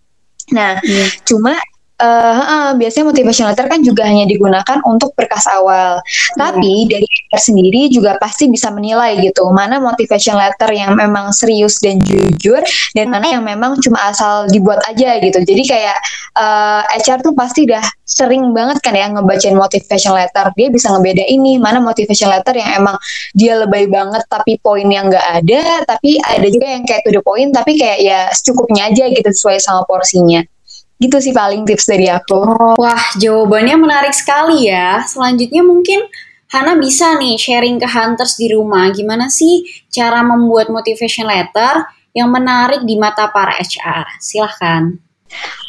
Nah, 0.55 0.79
hmm. 0.79 1.27
cuma 1.27 1.59
uh, 2.03 2.39
uh, 2.43 2.69
biasanya 2.75 3.05
motivation 3.09 3.45
letter 3.47 3.65
kan 3.71 3.79
juga 3.79 4.03
hanya 4.03 4.27
digunakan 4.27 4.83
untuk 4.83 5.15
berkas 5.15 5.47
awal. 5.47 6.03
Hmm. 6.03 6.37
Tapi 6.37 6.91
dari 6.91 7.07
editor 7.07 7.41
sendiri 7.41 7.81
juga 7.87 8.19
pasti 8.19 8.51
bisa 8.51 8.69
menilai 8.69 9.17
gitu 9.23 9.47
mana 9.49 9.79
motivation 9.79 10.35
letter 10.35 10.69
yang 10.75 10.99
memang 10.99 11.31
serius 11.31 11.79
dan 11.79 12.03
jujur 12.03 12.59
dan 12.93 13.07
mana 13.07 13.39
yang 13.39 13.43
memang 13.43 13.79
cuma 13.79 14.11
asal 14.11 14.45
dibuat 14.51 14.83
aja 14.91 15.17
gitu. 15.23 15.39
Jadi 15.39 15.63
kayak 15.63 15.97
uh, 16.35 16.83
HR 16.91 17.23
tuh 17.23 17.33
pasti 17.33 17.63
udah 17.63 17.83
sering 18.03 18.51
banget 18.51 18.83
kan 18.83 18.93
ya 18.93 19.07
ngebacain 19.09 19.55
motivation 19.55 20.13
letter. 20.13 20.51
Dia 20.59 20.67
bisa 20.69 20.91
ngebeda 20.91 21.23
ini 21.25 21.57
mana 21.57 21.79
motivation 21.79 22.29
letter 22.29 22.59
yang 22.59 22.69
emang 22.83 22.99
dia 23.31 23.57
lebay 23.57 23.87
banget 23.87 24.27
tapi 24.27 24.59
poinnya 24.59 25.07
nggak 25.07 25.27
ada, 25.43 25.61
tapi 25.87 26.19
ada 26.19 26.47
juga 26.51 26.67
yang 26.67 26.83
kayak 26.83 27.01
to 27.07 27.11
the 27.15 27.21
point 27.23 27.49
tapi 27.53 27.79
kayak 27.79 27.99
ya 28.03 28.19
secukupnya 28.33 28.91
aja 28.91 29.07
gitu 29.09 29.29
sesuai 29.29 29.57
sama 29.61 29.87
porsinya. 29.87 30.43
Gitu 31.03 31.19
sih 31.19 31.35
paling 31.35 31.67
tips 31.67 31.91
dari 31.91 32.07
aku. 32.07 32.39
Oh, 32.47 32.73
wah, 32.79 33.03
jawabannya 33.19 33.75
menarik 33.75 34.15
sekali 34.15 34.71
ya. 34.71 35.03
Selanjutnya 35.03 35.59
mungkin 35.59 36.07
Hana 36.53 36.77
bisa 36.77 37.17
nih 37.17 37.35
sharing 37.35 37.81
ke 37.81 37.89
hunters 37.89 38.37
di 38.37 38.45
rumah 38.53 38.93
gimana 38.93 39.25
sih 39.25 39.65
cara 39.89 40.21
membuat 40.21 40.69
motivation 40.69 41.25
letter 41.25 41.81
yang 42.13 42.29
menarik 42.29 42.85
di 42.85 42.93
mata 42.93 43.25
para 43.33 43.57
HR. 43.57 44.21
Silahkan. 44.21 45.12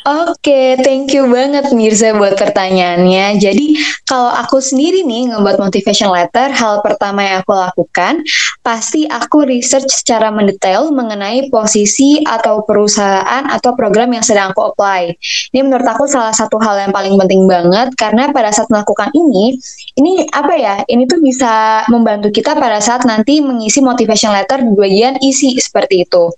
Oke, 0.05 0.37
okay, 0.37 0.69
thank 0.85 1.17
you 1.17 1.25
banget 1.33 1.73
Mirza 1.73 2.13
buat 2.13 2.37
pertanyaannya. 2.37 3.41
Jadi, 3.41 3.73
kalau 4.05 4.29
aku 4.29 4.61
sendiri 4.61 5.01
nih 5.01 5.33
ngebuat 5.33 5.57
motivation 5.57 6.13
letter, 6.13 6.53
hal 6.53 6.85
pertama 6.85 7.25
yang 7.25 7.41
aku 7.41 7.57
lakukan, 7.57 8.21
pasti 8.61 9.09
aku 9.09 9.49
research 9.49 9.89
secara 9.89 10.29
mendetail 10.29 10.93
mengenai 10.93 11.49
posisi 11.49 12.21
atau 12.21 12.69
perusahaan 12.69 13.49
atau 13.49 13.73
program 13.73 14.13
yang 14.13 14.21
sedang 14.21 14.53
aku 14.53 14.77
apply. 14.77 15.17
Ini 15.57 15.65
menurut 15.65 15.89
aku 15.89 16.05
salah 16.05 16.37
satu 16.37 16.61
hal 16.61 16.85
yang 16.85 16.93
paling 16.93 17.17
penting 17.17 17.49
banget, 17.49 17.97
karena 17.97 18.29
pada 18.29 18.53
saat 18.53 18.69
melakukan 18.69 19.09
ini, 19.17 19.57
ini 19.97 20.29
apa 20.37 20.53
ya, 20.53 20.75
ini 20.85 21.09
tuh 21.09 21.25
bisa 21.25 21.81
membantu 21.89 22.29
kita 22.29 22.53
pada 22.53 22.77
saat 22.85 23.09
nanti 23.09 23.41
mengisi 23.41 23.81
motivation 23.81 24.37
letter 24.37 24.69
di 24.69 24.73
bagian 24.77 25.17
isi 25.25 25.57
seperti 25.57 26.05
itu. 26.05 26.29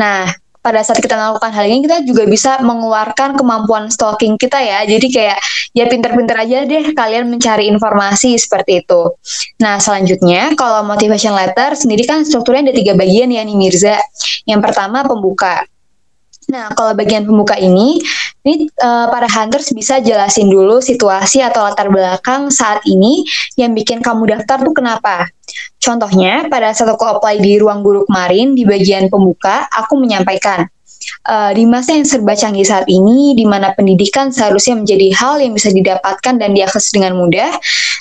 Nah, 0.00 0.32
pada 0.62 0.80
saat 0.86 1.02
kita 1.02 1.18
melakukan 1.18 1.50
hal 1.50 1.66
ini 1.66 1.82
kita 1.84 2.06
juga 2.06 2.22
bisa 2.24 2.62
mengeluarkan 2.62 3.34
kemampuan 3.34 3.90
stalking 3.90 4.38
kita 4.38 4.62
ya. 4.62 4.86
Jadi 4.86 5.06
kayak 5.10 5.38
ya 5.74 5.84
pinter-pinter 5.90 6.38
aja 6.38 6.62
deh 6.62 6.94
kalian 6.94 7.26
mencari 7.26 7.66
informasi 7.66 8.38
seperti 8.38 8.86
itu. 8.86 9.12
Nah 9.58 9.82
selanjutnya 9.82 10.54
kalau 10.54 10.86
motivation 10.86 11.34
letter 11.34 11.74
sendiri 11.74 12.06
kan 12.06 12.22
strukturnya 12.22 12.70
ada 12.70 12.74
tiga 12.78 12.94
bagian 12.94 13.34
ya 13.34 13.42
nih 13.42 13.58
Mirza. 13.58 13.98
Yang 14.46 14.60
pertama 14.70 15.02
pembuka. 15.02 15.66
Nah, 16.50 16.74
kalau 16.74 16.96
bagian 16.98 17.22
pembuka 17.22 17.54
ini, 17.54 18.02
ini 18.42 18.66
uh, 18.82 19.06
para 19.06 19.30
hunters 19.30 19.70
bisa 19.70 20.02
jelasin 20.02 20.50
dulu 20.50 20.82
situasi 20.82 21.38
atau 21.38 21.62
latar 21.62 21.86
belakang 21.86 22.50
saat 22.50 22.82
ini 22.90 23.22
yang 23.54 23.70
bikin 23.76 24.02
kamu 24.02 24.26
daftar 24.34 24.58
tuh 24.66 24.74
kenapa. 24.74 25.30
Contohnya, 25.78 26.46
pada 26.50 26.74
saat 26.74 26.90
aku 26.90 27.06
apply 27.06 27.38
di 27.38 27.58
ruang 27.58 27.86
guru 27.86 28.06
kemarin, 28.06 28.54
di 28.54 28.66
bagian 28.66 29.06
pembuka, 29.06 29.66
aku 29.70 29.98
menyampaikan, 29.98 30.66
uh, 31.28 31.50
di 31.52 31.64
masa 31.68 31.96
yang 31.96 32.06
serba 32.06 32.36
canggih 32.36 32.66
saat 32.66 32.86
ini, 32.86 33.34
di 33.36 33.44
mana 33.48 33.72
pendidikan 33.72 34.30
seharusnya 34.30 34.78
menjadi 34.78 35.08
hal 35.16 35.40
yang 35.40 35.52
bisa 35.56 35.72
didapatkan 35.72 36.34
dan 36.38 36.50
diakses 36.52 36.92
dengan 36.92 37.16
mudah, 37.18 37.52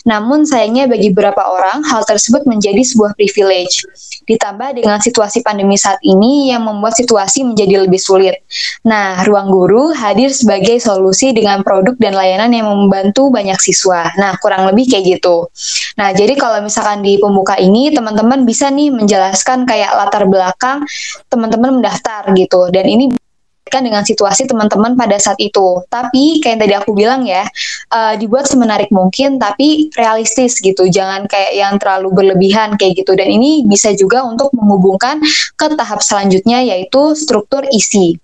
namun 0.05 0.43
sayangnya 0.43 0.89
bagi 0.89 1.13
beberapa 1.13 1.41
orang, 1.45 1.85
hal 1.85 2.01
tersebut 2.05 2.45
menjadi 2.49 2.81
sebuah 2.81 3.13
privilege 3.13 3.85
ditambah 4.25 4.77
dengan 4.77 5.01
situasi 5.01 5.41
pandemi 5.41 5.77
saat 5.77 5.97
ini 6.05 6.53
yang 6.53 6.65
membuat 6.65 6.93
situasi 6.93 7.41
menjadi 7.41 7.85
lebih 7.85 7.97
sulit. 7.97 8.41
Nah, 8.85 9.21
Ruang 9.25 9.49
Guru 9.49 9.93
hadir 9.93 10.29
sebagai 10.33 10.77
solusi 10.77 11.33
dengan 11.33 11.65
produk 11.65 11.97
dan 11.97 12.13
layanan 12.13 12.53
yang 12.53 12.67
membantu 12.69 13.33
banyak 13.33 13.57
siswa. 13.57 14.13
Nah, 14.17 14.37
kurang 14.37 14.69
lebih 14.69 14.89
kayak 14.89 15.19
gitu. 15.19 15.49
Nah, 15.97 16.13
jadi 16.13 16.37
kalau 16.37 16.61
misalkan 16.61 17.01
di 17.01 17.17
pembuka 17.17 17.57
ini 17.57 17.89
teman-teman 17.93 18.45
bisa 18.45 18.69
nih 18.69 18.93
menjelaskan 18.93 19.65
kayak 19.65 19.93
latar 19.97 20.25
belakang 20.29 20.85
teman-teman 21.29 21.81
mendaftar 21.81 22.29
gitu. 22.37 22.69
Dan 22.69 22.85
ini 22.89 23.00
kan 23.71 23.87
dengan 23.87 24.03
situasi 24.03 24.45
teman-teman 24.45 24.99
pada 24.99 25.15
saat 25.15 25.39
itu. 25.39 25.79
Tapi 25.87 26.43
kayak 26.43 26.51
yang 26.51 26.59
tadi 26.59 26.73
aku 26.75 26.91
bilang 26.91 27.23
ya, 27.23 27.47
uh, 27.95 28.13
dibuat 28.19 28.51
semenarik 28.51 28.91
mungkin 28.91 29.39
tapi 29.39 29.87
realistis 29.95 30.59
gitu. 30.59 30.91
Jangan 30.91 31.25
kayak 31.31 31.55
yang 31.55 31.73
terlalu 31.79 32.11
berlebihan 32.11 32.75
kayak 32.75 32.99
gitu. 32.99 33.15
Dan 33.15 33.31
ini 33.31 33.63
bisa 33.63 33.95
juga 33.95 34.27
untuk 34.27 34.51
menghubungkan 34.51 35.23
ke 35.55 35.65
tahap 35.79 36.03
selanjutnya 36.03 36.59
yaitu 36.67 37.15
struktur 37.15 37.63
isi. 37.71 38.19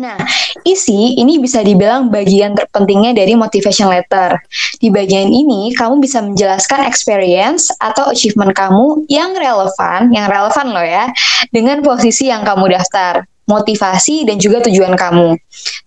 Nah, 0.00 0.16
isi 0.64 1.18
ini 1.18 1.42
bisa 1.42 1.60
dibilang 1.60 2.08
bagian 2.08 2.56
terpentingnya 2.56 3.12
dari 3.12 3.36
motivation 3.36 3.90
letter. 3.90 4.38
Di 4.80 4.88
bagian 4.88 5.28
ini, 5.28 5.74
kamu 5.74 6.00
bisa 6.00 6.22
menjelaskan 6.24 6.86
experience 6.88 7.68
atau 7.76 8.08
achievement 8.08 8.54
kamu 8.54 9.04
yang 9.12 9.34
relevan, 9.34 10.08
yang 10.14 10.30
relevan 10.30 10.66
loh 10.72 10.86
ya, 10.86 11.10
dengan 11.50 11.82
posisi 11.82 12.30
yang 12.30 12.46
kamu 12.46 12.70
daftar 12.70 13.26
motivasi, 13.50 14.22
dan 14.22 14.38
juga 14.38 14.62
tujuan 14.70 14.94
kamu. 14.94 15.34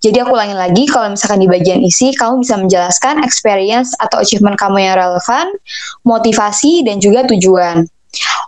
Jadi 0.04 0.18
aku 0.20 0.36
ulangin 0.36 0.60
lagi, 0.60 0.84
kalau 0.92 1.16
misalkan 1.16 1.40
di 1.40 1.48
bagian 1.48 1.80
isi, 1.80 2.12
kamu 2.12 2.44
bisa 2.44 2.60
menjelaskan 2.60 3.24
experience 3.24 3.96
atau 4.04 4.20
achievement 4.20 4.60
kamu 4.60 4.84
yang 4.84 5.00
relevan, 5.00 5.48
motivasi, 6.04 6.84
dan 6.84 7.00
juga 7.00 7.24
tujuan. 7.32 7.88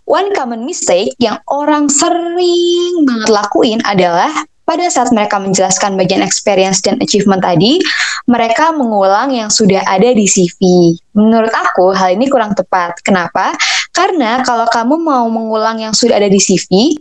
One 0.05 0.36
common 0.36 0.67
mistake 0.67 1.15
yang 1.17 1.39
orang 1.48 1.89
sering 1.89 3.07
banget 3.07 3.29
lakuin 3.31 3.79
adalah 3.81 4.29
pada 4.65 4.89
saat 4.89 5.13
mereka 5.13 5.38
menjelaskan 5.38 5.93
bagian 5.93 6.25
experience 6.25 6.81
dan 6.81 6.98
achievement 6.98 7.39
tadi, 7.39 7.77
mereka 8.25 8.74
mengulang 8.74 9.29
yang 9.29 9.53
sudah 9.53 9.86
ada 9.86 10.10
di 10.10 10.25
CV. 10.25 10.93
Menurut 11.13 11.53
aku, 11.53 11.93
hal 11.93 12.17
ini 12.17 12.25
kurang 12.25 12.57
tepat. 12.57 12.98
Kenapa? 13.05 13.53
Karena 13.93 14.41
kalau 14.41 14.65
kamu 14.65 14.98
mau 14.98 15.29
mengulang 15.29 15.79
yang 15.79 15.93
sudah 15.93 16.17
ada 16.17 16.27
di 16.27 16.41
CV, 16.41 16.98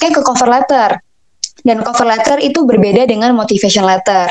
kayak 0.00 0.20
ke 0.20 0.22
cover 0.22 0.48
letter. 0.48 0.90
Dan 1.64 1.80
cover 1.80 2.04
letter 2.04 2.36
itu 2.44 2.60
berbeda 2.68 3.08
dengan 3.08 3.32
motivation 3.32 3.88
letter. 3.88 4.28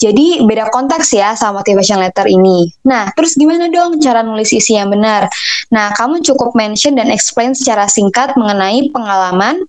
Jadi 0.00 0.40
beda 0.40 0.72
konteks 0.72 1.12
ya 1.12 1.36
sama 1.36 1.60
motivation 1.60 2.00
letter 2.00 2.24
ini. 2.24 2.72
Nah, 2.88 3.12
terus 3.12 3.36
gimana 3.36 3.68
dong 3.68 4.00
cara 4.00 4.24
nulis 4.24 4.48
isi 4.48 4.80
yang 4.80 4.88
benar? 4.88 5.28
Nah, 5.68 5.92
kamu 5.92 6.24
cukup 6.24 6.56
mention 6.56 6.96
dan 6.96 7.12
explain 7.12 7.52
secara 7.52 7.84
singkat 7.84 8.32
mengenai 8.32 8.88
pengalaman, 8.96 9.60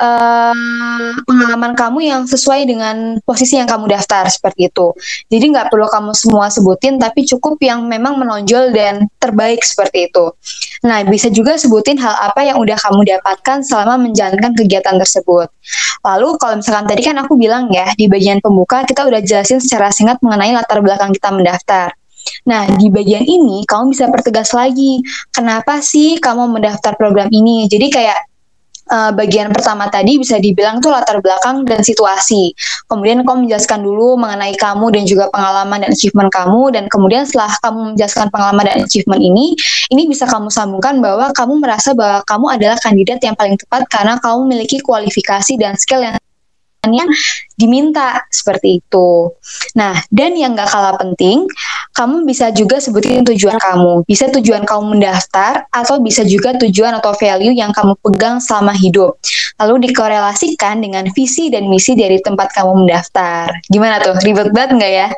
uh, 0.00 1.10
pengalaman 1.24 1.72
kamu 1.74 1.98
yang 2.04 2.22
sesuai 2.24 2.66
dengan 2.68 3.18
posisi 3.22 3.58
yang 3.58 3.68
kamu 3.68 3.90
daftar 3.90 4.26
seperti 4.28 4.70
itu. 4.72 4.92
Jadi 5.30 5.44
nggak 5.54 5.68
perlu 5.72 5.86
kamu 5.88 6.12
semua 6.16 6.50
sebutin, 6.50 6.98
tapi 6.98 7.26
cukup 7.26 7.58
yang 7.62 7.84
memang 7.86 8.16
menonjol 8.18 8.70
dan 8.74 9.06
terbaik 9.18 9.62
seperti 9.62 10.10
itu. 10.10 10.34
Nah, 10.84 11.00
bisa 11.08 11.32
juga 11.32 11.56
sebutin 11.56 11.96
hal 11.96 12.12
apa 12.12 12.44
yang 12.44 12.60
udah 12.60 12.76
kamu 12.76 13.08
dapatkan 13.16 13.64
selama 13.64 13.96
menjalankan 14.08 14.52
kegiatan 14.52 14.96
tersebut. 15.00 15.48
Lalu 16.04 16.28
kalau 16.36 16.60
misalkan 16.60 16.84
tadi 16.84 17.02
kan 17.02 17.16
aku 17.16 17.40
bilang 17.40 17.72
ya, 17.72 17.88
di 17.96 18.04
bagian 18.06 18.38
pembuka 18.44 18.84
kita 18.84 19.08
udah 19.08 19.24
jelasin 19.24 19.58
secara 19.58 19.88
singkat 19.88 20.20
mengenai 20.20 20.52
latar 20.52 20.84
belakang 20.84 21.10
kita 21.16 21.32
mendaftar. 21.32 21.96
Nah, 22.44 22.68
di 22.76 22.88
bagian 22.88 23.24
ini 23.24 23.64
kamu 23.64 23.92
bisa 23.92 24.08
pertegas 24.08 24.52
lagi, 24.52 25.00
kenapa 25.32 25.80
sih 25.80 26.20
kamu 26.20 26.56
mendaftar 26.56 26.96
program 26.96 27.28
ini? 27.32 27.68
Jadi 27.68 27.88
kayak 27.88 28.33
uh, 28.90 29.10
bagian 29.14 29.52
pertama 29.52 29.88
tadi 29.88 30.20
bisa 30.20 30.36
dibilang 30.40 30.80
tuh 30.80 30.92
latar 30.92 31.20
belakang 31.20 31.64
dan 31.64 31.80
situasi. 31.80 32.52
Kemudian 32.88 33.24
kamu 33.24 33.48
menjelaskan 33.48 33.80
dulu 33.84 34.16
mengenai 34.20 34.56
kamu 34.56 34.92
dan 34.92 35.02
juga 35.04 35.30
pengalaman 35.32 35.84
dan 35.84 35.90
achievement 35.92 36.30
kamu 36.32 36.60
dan 36.74 36.84
kemudian 36.88 37.22
setelah 37.24 37.52
kamu 37.60 37.94
menjelaskan 37.94 38.26
pengalaman 38.32 38.64
dan 38.66 38.76
achievement 38.84 39.22
ini, 39.22 39.54
ini 39.92 40.02
bisa 40.08 40.24
kamu 40.28 40.48
sambungkan 40.48 40.98
bahwa 41.00 41.30
kamu 41.32 41.60
merasa 41.60 41.92
bahwa 41.96 42.20
kamu 42.26 42.46
adalah 42.60 42.76
kandidat 42.80 43.20
yang 43.20 43.36
paling 43.36 43.56
tepat 43.60 43.86
karena 43.88 44.16
kamu 44.20 44.38
memiliki 44.48 44.80
kualifikasi 44.82 45.56
dan 45.60 45.76
skill 45.76 46.02
yang 46.02 46.16
yang 46.90 47.08
diminta 47.54 48.26
seperti 48.28 48.82
itu. 48.82 49.30
Nah, 49.78 49.94
dan 50.10 50.34
yang 50.34 50.58
gak 50.58 50.68
kalah 50.68 50.98
penting, 50.98 51.46
kamu 51.94 52.26
bisa 52.26 52.50
juga 52.50 52.82
sebutin 52.82 53.22
tujuan 53.22 53.56
kamu. 53.62 54.02
Bisa 54.04 54.26
tujuan 54.34 54.66
kamu 54.66 54.98
mendaftar, 54.98 55.64
atau 55.70 56.02
bisa 56.02 56.26
juga 56.26 56.52
tujuan 56.58 56.98
atau 56.98 57.14
value 57.14 57.54
yang 57.54 57.70
kamu 57.70 57.94
pegang 58.02 58.42
selama 58.42 58.74
hidup. 58.74 59.16
Lalu 59.62 59.88
dikorelasikan 59.90 60.82
dengan 60.82 61.06
visi 61.14 61.48
dan 61.48 61.70
misi 61.70 61.94
dari 61.94 62.18
tempat 62.18 62.50
kamu 62.52 62.84
mendaftar. 62.84 63.54
Gimana 63.70 64.02
tuh? 64.02 64.18
Ribet 64.20 64.50
banget 64.50 64.70
nggak 64.82 64.92
ya? 64.92 65.08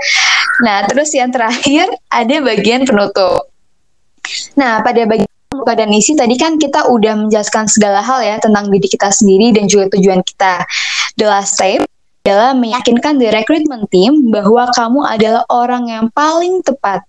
Nah, 0.64 0.84
terus 0.84 1.12
yang 1.16 1.32
terakhir, 1.32 1.88
ada 2.12 2.36
bagian 2.44 2.84
penutup. 2.84 3.48
Nah, 4.58 4.82
pada 4.84 5.06
bagian 5.08 5.28
pada 5.64 5.88
misi 5.88 6.12
tadi 6.12 6.36
kan 6.36 6.60
kita 6.60 6.90
udah 6.90 7.26
menjelaskan 7.26 7.64
segala 7.70 8.04
hal 8.04 8.20
ya 8.20 8.36
tentang 8.36 8.68
diri 8.68 8.84
kita 8.90 9.08
sendiri 9.08 9.56
dan 9.56 9.64
juga 9.70 9.96
tujuan 9.96 10.20
kita. 10.20 10.66
The 11.16 11.24
last 11.24 11.56
step 11.56 11.88
adalah 12.26 12.52
meyakinkan 12.58 13.16
the 13.16 13.32
recruitment 13.32 13.88
team 13.88 14.28
bahwa 14.28 14.68
kamu 14.74 15.00
adalah 15.06 15.42
orang 15.48 15.88
yang 15.88 16.10
paling 16.12 16.60
tepat. 16.60 17.00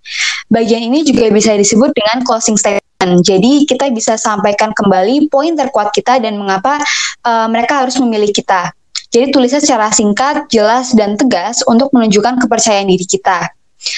Bagian 0.48 0.80
ini 0.80 1.04
juga 1.04 1.28
bisa 1.34 1.58
disebut 1.58 1.92
dengan 1.92 2.24
closing 2.24 2.56
statement. 2.56 3.26
Jadi 3.26 3.68
kita 3.68 3.92
bisa 3.92 4.16
sampaikan 4.16 4.72
kembali 4.72 5.28
poin 5.28 5.58
terkuat 5.58 5.92
kita 5.92 6.24
dan 6.24 6.40
mengapa 6.40 6.80
uh, 7.28 7.52
mereka 7.52 7.84
harus 7.84 8.00
memilih 8.00 8.32
kita. 8.32 8.72
Jadi 9.12 9.34
tulisnya 9.36 9.60
secara 9.60 9.92
singkat, 9.92 10.48
jelas, 10.52 10.96
dan 10.96 11.20
tegas 11.20 11.60
untuk 11.68 11.92
menunjukkan 11.92 12.44
kepercayaan 12.44 12.88
diri 12.88 13.04
kita. 13.04 13.50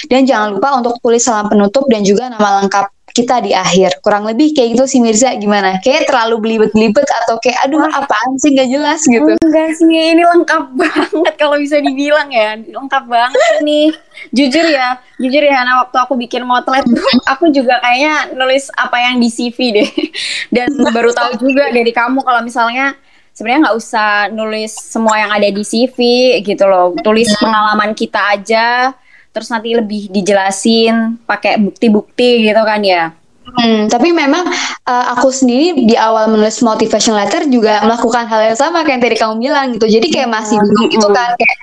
Dan 0.10 0.26
jangan 0.28 0.58
lupa 0.58 0.76
untuk 0.80 0.98
tulis 1.00 1.24
salam 1.24 1.48
penutup 1.48 1.88
dan 1.88 2.02
juga 2.02 2.30
nama 2.30 2.64
lengkap 2.64 2.99
kita 3.12 3.42
di 3.44 3.52
akhir. 3.52 4.00
Kurang 4.00 4.28
lebih 4.28 4.54
kayak 4.54 4.78
gitu 4.78 4.86
sih 4.86 5.00
Mirza 5.04 5.34
gimana? 5.36 5.78
Kayak 5.82 6.10
terlalu 6.10 6.36
belibet-belibet 6.42 7.08
atau 7.26 7.38
kayak 7.42 7.68
aduh 7.68 7.84
apaan 7.86 8.38
sih 8.40 8.54
nggak 8.56 8.70
jelas 8.70 9.02
gitu. 9.06 9.32
Enggak 9.42 9.70
sih, 9.76 9.88
ini 9.88 10.24
lengkap 10.24 10.64
banget 10.82 11.34
kalau 11.38 11.58
bisa 11.58 11.82
dibilang 11.82 12.30
ya. 12.30 12.56
Lengkap 12.60 13.04
banget 13.06 13.52
ini. 13.64 13.92
Jujur 14.36 14.66
ya, 14.68 15.00
jujur 15.16 15.42
ya 15.42 15.64
Hana 15.64 15.80
waktu 15.86 15.96
aku 15.96 16.20
bikin 16.20 16.44
motlet 16.44 16.84
aku 17.32 17.48
juga 17.56 17.80
kayaknya 17.80 18.36
nulis 18.36 18.68
apa 18.76 18.98
yang 19.00 19.18
di 19.18 19.30
CV 19.32 19.58
deh. 19.76 19.90
Dan 20.56 20.70
baru 20.92 21.16
tahu 21.16 21.40
juga 21.40 21.72
dari 21.72 21.92
kamu 21.92 22.24
kalau 22.24 22.44
misalnya 22.44 22.96
sebenarnya 23.32 23.72
nggak 23.72 23.78
usah 23.80 24.28
nulis 24.36 24.76
semua 24.76 25.16
yang 25.16 25.32
ada 25.32 25.48
di 25.48 25.64
CV 25.64 25.98
gitu 26.44 26.68
loh. 26.68 26.92
Tulis 27.00 27.32
pengalaman 27.40 27.96
kita 27.96 28.36
aja 28.36 28.92
terus 29.30 29.50
nanti 29.54 29.74
lebih 29.78 30.10
dijelasin 30.10 31.22
pakai 31.26 31.62
bukti-bukti 31.62 32.50
gitu 32.50 32.62
kan 32.66 32.82
ya. 32.82 33.14
Hmm, 33.50 33.90
tapi 33.90 34.14
memang 34.14 34.46
uh, 34.86 35.06
aku 35.18 35.34
sendiri 35.34 35.74
di 35.82 35.98
awal 35.98 36.30
menulis 36.30 36.62
motivation 36.62 37.18
letter 37.18 37.50
juga 37.50 37.82
melakukan 37.82 38.30
hal 38.30 38.54
yang 38.54 38.58
sama 38.58 38.86
kayak 38.86 39.02
yang 39.02 39.02
tadi 39.02 39.16
kamu 39.18 39.36
bilang 39.42 39.66
gitu. 39.74 39.86
Jadi 39.90 40.08
kayak 40.14 40.30
masih 40.30 40.62
bingung 40.62 40.90
gitu 40.94 41.08
kan 41.10 41.34
kayak 41.34 41.58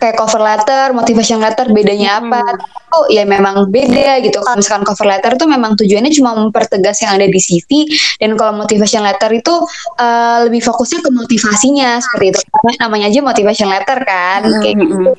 kayak 0.00 0.16
cover 0.16 0.40
letter, 0.40 0.96
motivation 0.96 1.38
letter 1.38 1.68
bedanya 1.68 2.24
apa? 2.24 2.40
Hmm. 2.40 2.96
Oh 2.96 3.04
ya 3.06 3.28
memang 3.28 3.68
beda 3.68 4.18
gitu. 4.24 4.40
Kalau 4.40 4.56
misalkan 4.56 4.82
cover 4.88 5.06
letter 5.06 5.36
itu 5.36 5.46
memang 5.46 5.76
tujuannya 5.76 6.10
cuma 6.16 6.34
mempertegas 6.34 7.04
yang 7.04 7.20
ada 7.20 7.28
di 7.28 7.38
CV 7.38 7.86
dan 8.16 8.34
kalau 8.34 8.56
motivation 8.56 9.04
letter 9.04 9.30
itu 9.36 9.54
uh, 10.00 10.48
lebih 10.48 10.64
fokusnya 10.64 11.04
ke 11.04 11.10
motivasinya 11.12 12.00
seperti 12.00 12.24
itu. 12.34 12.40
Karena 12.48 12.72
namanya 12.88 13.06
aja 13.12 13.20
motivation 13.20 13.68
letter 13.68 13.98
kan 14.02 14.40
hmm. 14.42 14.60
kayak 14.64 14.74
gitu. 14.80 15.12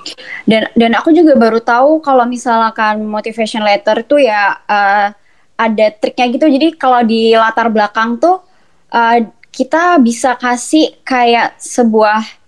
Dan 0.50 0.62
dan 0.74 0.92
aku 0.98 1.14
juga 1.14 1.38
baru 1.38 1.62
tahu 1.62 2.02
kalau 2.02 2.26
misalkan 2.26 3.06
motivation 3.06 3.62
letter 3.62 4.02
itu 4.02 4.26
ya 4.26 4.58
uh, 4.66 5.14
ada 5.62 5.88
triknya 5.94 6.26
gitu. 6.34 6.50
Jadi 6.50 6.68
kalau 6.76 7.06
di 7.06 7.38
latar 7.38 7.70
belakang 7.70 8.18
tuh 8.18 8.42
uh, 8.90 9.18
kita 9.52 10.00
bisa 10.02 10.34
kasih 10.40 10.96
kayak 11.06 11.60
sebuah 11.60 12.41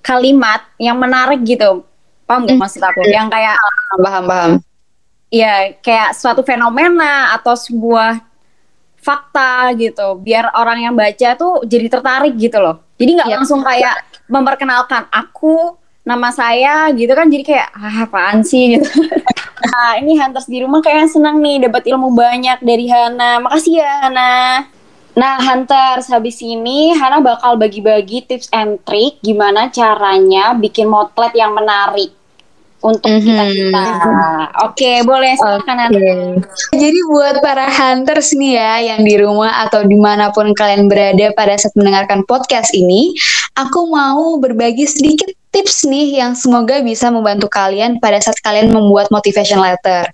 kalimat 0.00 0.64
yang 0.80 0.96
menarik 0.96 1.40
gitu. 1.44 1.84
Paham 2.24 2.46
gak 2.46 2.56
hmm. 2.56 2.62
maksud 2.62 2.82
aku? 2.82 3.00
Yang 3.08 3.28
kayak 3.32 3.56
paham 4.00 4.24
paham 4.26 4.52
ya 5.30 5.78
kayak 5.78 6.12
suatu 6.18 6.42
fenomena 6.42 7.32
atau 7.38 7.54
sebuah 7.54 8.18
fakta 9.00 9.72
gitu. 9.78 10.18
Biar 10.20 10.52
orang 10.52 10.90
yang 10.90 10.94
baca 10.98 11.38
tuh 11.38 11.64
jadi 11.64 11.86
tertarik 11.88 12.36
gitu 12.36 12.58
loh. 12.60 12.82
Jadi 13.00 13.10
nggak 13.16 13.30
ya. 13.30 13.34
langsung 13.40 13.64
kayak 13.64 13.96
memperkenalkan 14.28 15.08
aku 15.08 15.78
nama 16.04 16.28
saya 16.34 16.90
gitu 16.92 17.14
kan. 17.14 17.30
Jadi 17.30 17.42
kayak 17.46 17.68
ah 17.72 18.04
apaan 18.04 18.44
sih? 18.44 18.76
gitu. 18.76 18.90
Nah 19.64 19.96
ini 20.02 20.18
hunters 20.20 20.50
di 20.50 20.60
rumah 20.60 20.84
kayak 20.84 21.08
senang 21.08 21.40
nih 21.40 21.64
dapat 21.70 21.88
ilmu 21.88 22.12
banyak 22.12 22.60
dari 22.60 22.90
Hana. 22.90 23.40
Makasih 23.40 23.80
ya 23.80 23.90
Hana 24.04 24.66
Nah, 25.18 25.42
Hunter, 25.42 25.98
habis 26.06 26.38
ini 26.38 26.94
Hana 26.94 27.18
bakal 27.18 27.58
bagi-bagi 27.58 28.22
tips 28.30 28.46
and 28.54 28.78
trick 28.86 29.18
gimana 29.22 29.66
caranya 29.68 30.54
bikin 30.54 30.86
motlet 30.86 31.34
yang 31.34 31.50
menarik 31.50 32.14
untuk 32.80 33.12
mm-hmm. 33.12 33.26
kita 33.26 33.44
kita. 33.52 33.84
Oke, 34.64 34.80
okay, 34.80 34.96
boleh 35.04 35.36
silakan 35.36 35.76
okay. 35.92 36.40
Jadi 36.72 36.98
buat 37.12 37.36
para 37.44 37.68
hunters 37.68 38.32
nih 38.32 38.52
ya 38.56 38.72
yang 38.94 39.00
di 39.04 39.14
rumah 39.20 39.68
atau 39.68 39.84
di 39.84 39.96
mana 39.98 40.32
pun 40.32 40.52
kalian 40.56 40.88
berada 40.88 41.32
pada 41.36 41.58
saat 41.60 41.76
mendengarkan 41.76 42.24
podcast 42.24 42.72
ini, 42.72 43.12
aku 43.56 43.90
mau 43.92 44.40
berbagi 44.40 44.88
sedikit 44.88 45.28
tips 45.52 45.84
nih 45.84 46.22
yang 46.24 46.32
semoga 46.32 46.80
bisa 46.80 47.12
membantu 47.12 47.50
kalian 47.52 48.00
pada 48.00 48.22
saat 48.22 48.38
kalian 48.40 48.72
membuat 48.72 49.12
motivation 49.12 49.60
letter. 49.60 50.08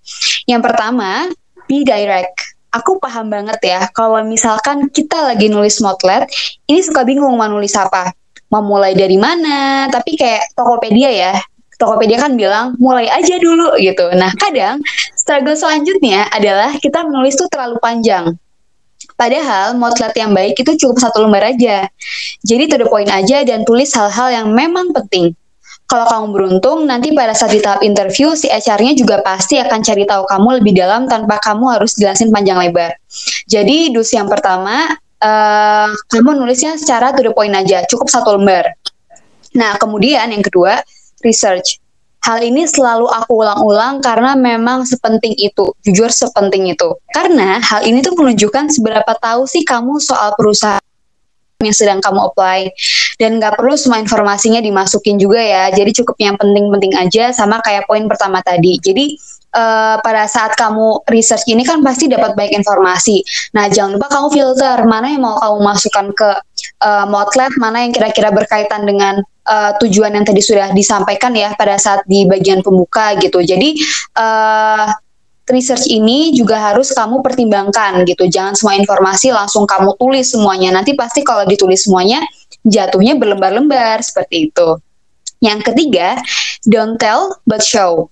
Yang 0.51 0.63
pertama, 0.67 1.31
be 1.71 1.87
direct 1.87 2.46
aku 2.73 2.99
paham 2.99 3.31
banget 3.31 3.59
ya 3.63 3.81
kalau 3.93 4.21
misalkan 4.27 4.91
kita 4.91 5.33
lagi 5.33 5.49
nulis 5.49 5.79
motlet 5.81 6.29
ini 6.67 6.81
suka 6.83 7.03
bingung 7.07 7.35
mau 7.35 7.49
nulis 7.49 7.75
apa. 7.75 8.13
Mau 8.47 8.63
mulai 8.63 8.95
dari 8.95 9.19
mana? 9.19 9.91
Tapi 9.91 10.15
kayak 10.15 10.55
Tokopedia 10.55 11.11
ya. 11.11 11.35
Tokopedia 11.77 12.23
kan 12.23 12.39
bilang 12.39 12.79
mulai 12.79 13.11
aja 13.11 13.37
dulu 13.43 13.75
gitu. 13.83 14.07
Nah 14.15 14.31
kadang 14.39 14.79
struggle 15.19 15.59
selanjutnya 15.59 16.31
adalah 16.31 16.73
kita 16.79 17.03
menulis 17.05 17.35
tuh 17.35 17.51
terlalu 17.51 17.77
panjang. 17.83 18.39
Padahal 19.19 19.75
motlet 19.75 20.15
yang 20.15 20.31
baik 20.37 20.57
itu 20.61 20.73
cukup 20.87 21.03
satu 21.03 21.27
lembar 21.27 21.53
aja. 21.53 21.91
Jadi 22.47 22.71
to 22.71 22.77
the 22.81 22.89
point 22.89 23.11
aja 23.11 23.43
dan 23.43 23.67
tulis 23.67 23.91
hal-hal 23.93 24.31
yang 24.31 24.49
memang 24.55 24.95
penting 24.95 25.35
kalau 25.87 26.07
kamu 26.11 26.27
beruntung, 26.35 26.79
nanti 26.83 27.15
pada 27.15 27.31
saat 27.31 27.55
di 27.55 27.63
tahap 27.63 27.79
interview, 27.87 28.35
si 28.35 28.51
HR-nya 28.51 28.99
juga 28.99 29.23
pasti 29.23 29.55
akan 29.63 29.87
cari 29.87 30.03
tahu 30.03 30.27
kamu 30.27 30.49
lebih 30.59 30.75
dalam 30.75 31.07
tanpa 31.07 31.39
kamu 31.39 31.79
harus 31.79 31.95
jelasin 31.95 32.35
panjang 32.35 32.59
lebar. 32.59 32.99
Jadi, 33.47 33.95
dus 33.95 34.11
yang 34.11 34.27
pertama, 34.27 34.99
uh, 35.23 35.89
kamu 36.11 36.43
nulisnya 36.43 36.75
secara 36.75 37.15
to 37.15 37.23
the 37.23 37.31
point 37.31 37.55
aja, 37.55 37.87
cukup 37.87 38.11
satu 38.11 38.35
lembar. 38.35 38.75
Nah, 39.55 39.79
kemudian 39.79 40.27
yang 40.35 40.43
kedua, 40.43 40.83
research. 41.23 41.79
Hal 42.27 42.43
ini 42.43 42.67
selalu 42.67 43.07
aku 43.07 43.47
ulang-ulang 43.47 44.03
karena 44.03 44.35
memang 44.35 44.83
sepenting 44.83 45.39
itu, 45.39 45.71
jujur 45.87 46.11
sepenting 46.11 46.67
itu. 46.67 46.99
Karena 47.15 47.63
hal 47.63 47.87
ini 47.87 48.03
tuh 48.03 48.19
menunjukkan 48.19 48.75
seberapa 48.75 49.15
tahu 49.23 49.47
sih 49.47 49.63
kamu 49.63 50.03
soal 50.03 50.35
perusahaan 50.35 50.83
yang 51.61 51.75
sedang 51.77 51.99
kamu 52.05 52.33
apply. 52.33 52.69
Dan 53.17 53.41
nggak 53.41 53.57
perlu 53.57 53.75
semua 53.81 53.97
informasinya 53.97 54.61
dimasukin 54.61 55.17
juga 55.17 55.41
ya. 55.41 55.73
Jadi 55.73 56.03
cukup 56.03 56.17
yang 56.21 56.37
penting-penting 56.37 56.93
aja 56.97 57.33
sama 57.33 57.65
kayak 57.65 57.89
poin 57.89 58.05
pertama 58.05 58.45
tadi. 58.45 58.77
Jadi 58.77 59.17
uh, 59.57 59.97
pada 60.05 60.29
saat 60.29 60.53
kamu 60.55 61.09
research 61.09 61.49
ini 61.49 61.65
kan 61.65 61.81
pasti 61.81 62.13
dapat 62.13 62.37
banyak 62.37 62.61
informasi. 62.61 63.25
Nah 63.57 63.73
jangan 63.73 63.97
lupa 63.97 64.13
kamu 64.13 64.29
filter 64.37 64.77
mana 64.85 65.09
yang 65.09 65.25
mau 65.25 65.41
kamu 65.41 65.59
masukkan 65.65 66.07
ke 66.13 66.31
uh, 66.85 67.07
Motlet 67.09 67.53
mana 67.57 67.89
yang 67.89 67.93
kira-kira 67.97 68.29
berkaitan 68.29 68.85
dengan 68.85 69.25
uh, 69.49 69.73
tujuan 69.81 70.13
yang 70.13 70.29
tadi 70.29 70.45
sudah 70.45 70.77
disampaikan 70.77 71.33
ya 71.33 71.57
pada 71.57 71.81
saat 71.81 72.05
di 72.05 72.29
bagian 72.29 72.61
pembuka 72.61 73.17
gitu. 73.17 73.41
Jadi 73.41 73.81
uh, 74.21 74.93
research 75.47 75.87
ini 75.87 76.35
juga 76.35 76.59
harus 76.73 76.91
kamu 76.91 77.23
pertimbangkan 77.23 78.03
gitu. 78.07 78.27
Jangan 78.27 78.59
semua 78.59 78.75
informasi 78.79 79.31
langsung 79.31 79.65
kamu 79.65 79.95
tulis 79.99 80.35
semuanya. 80.35 80.75
Nanti 80.75 80.99
pasti 80.99 81.23
kalau 81.23 81.47
ditulis 81.47 81.87
semuanya 81.87 82.23
jatuhnya 82.67 83.15
berlembar-lembar 83.15 84.03
seperti 84.03 84.51
itu. 84.51 84.69
Yang 85.39 85.73
ketiga, 85.73 86.19
don't 86.67 86.99
tell 86.99 87.39
but 87.47 87.63
show. 87.63 88.11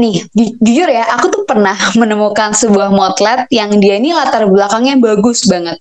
Nih, 0.00 0.24
ju 0.32 0.44
jujur 0.64 0.88
ya, 0.88 1.04
aku 1.12 1.28
tuh 1.28 1.42
pernah 1.44 1.76
menemukan 2.00 2.56
sebuah 2.56 2.88
motlet 2.88 3.44
yang 3.52 3.76
dia 3.76 4.00
ini 4.00 4.16
latar 4.16 4.48
belakangnya 4.48 4.96
bagus 4.96 5.44
banget. 5.44 5.76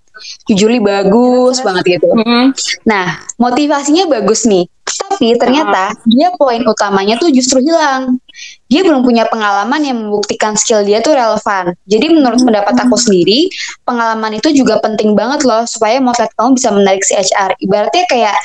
Jujur 0.52 0.68
bagus 0.84 1.64
banget 1.64 1.98
gitu. 1.98 2.12
Mm 2.12 2.20
-hmm. 2.28 2.46
Nah, 2.84 3.24
motivasinya 3.40 4.12
bagus 4.12 4.44
nih. 4.44 4.68
Tapi 5.00 5.32
ternyata 5.40 5.96
uh. 5.96 6.08
dia 6.10 6.34
poin 6.36 6.60
utamanya 6.68 7.16
tuh 7.16 7.32
justru 7.32 7.64
hilang. 7.64 8.20
Dia 8.68 8.84
belum 8.84 9.02
punya 9.02 9.26
pengalaman 9.32 9.82
yang 9.82 9.98
membuktikan 10.04 10.60
skill 10.60 10.84
dia 10.84 11.00
tuh 11.00 11.16
relevan. 11.16 11.72
Jadi 11.88 12.06
menurut 12.12 12.44
pendapat 12.44 12.76
aku 12.76 13.00
sendiri, 13.00 13.48
pengalaman 13.88 14.38
itu 14.38 14.52
juga 14.52 14.78
penting 14.84 15.16
banget 15.16 15.48
loh 15.48 15.64
supaya 15.66 16.04
motlet 16.04 16.30
kamu 16.36 16.60
bisa 16.60 16.70
menarik 16.76 17.04
si 17.08 17.16
HR. 17.16 17.56
Ibaratnya 17.64 18.04
kayak 18.12 18.36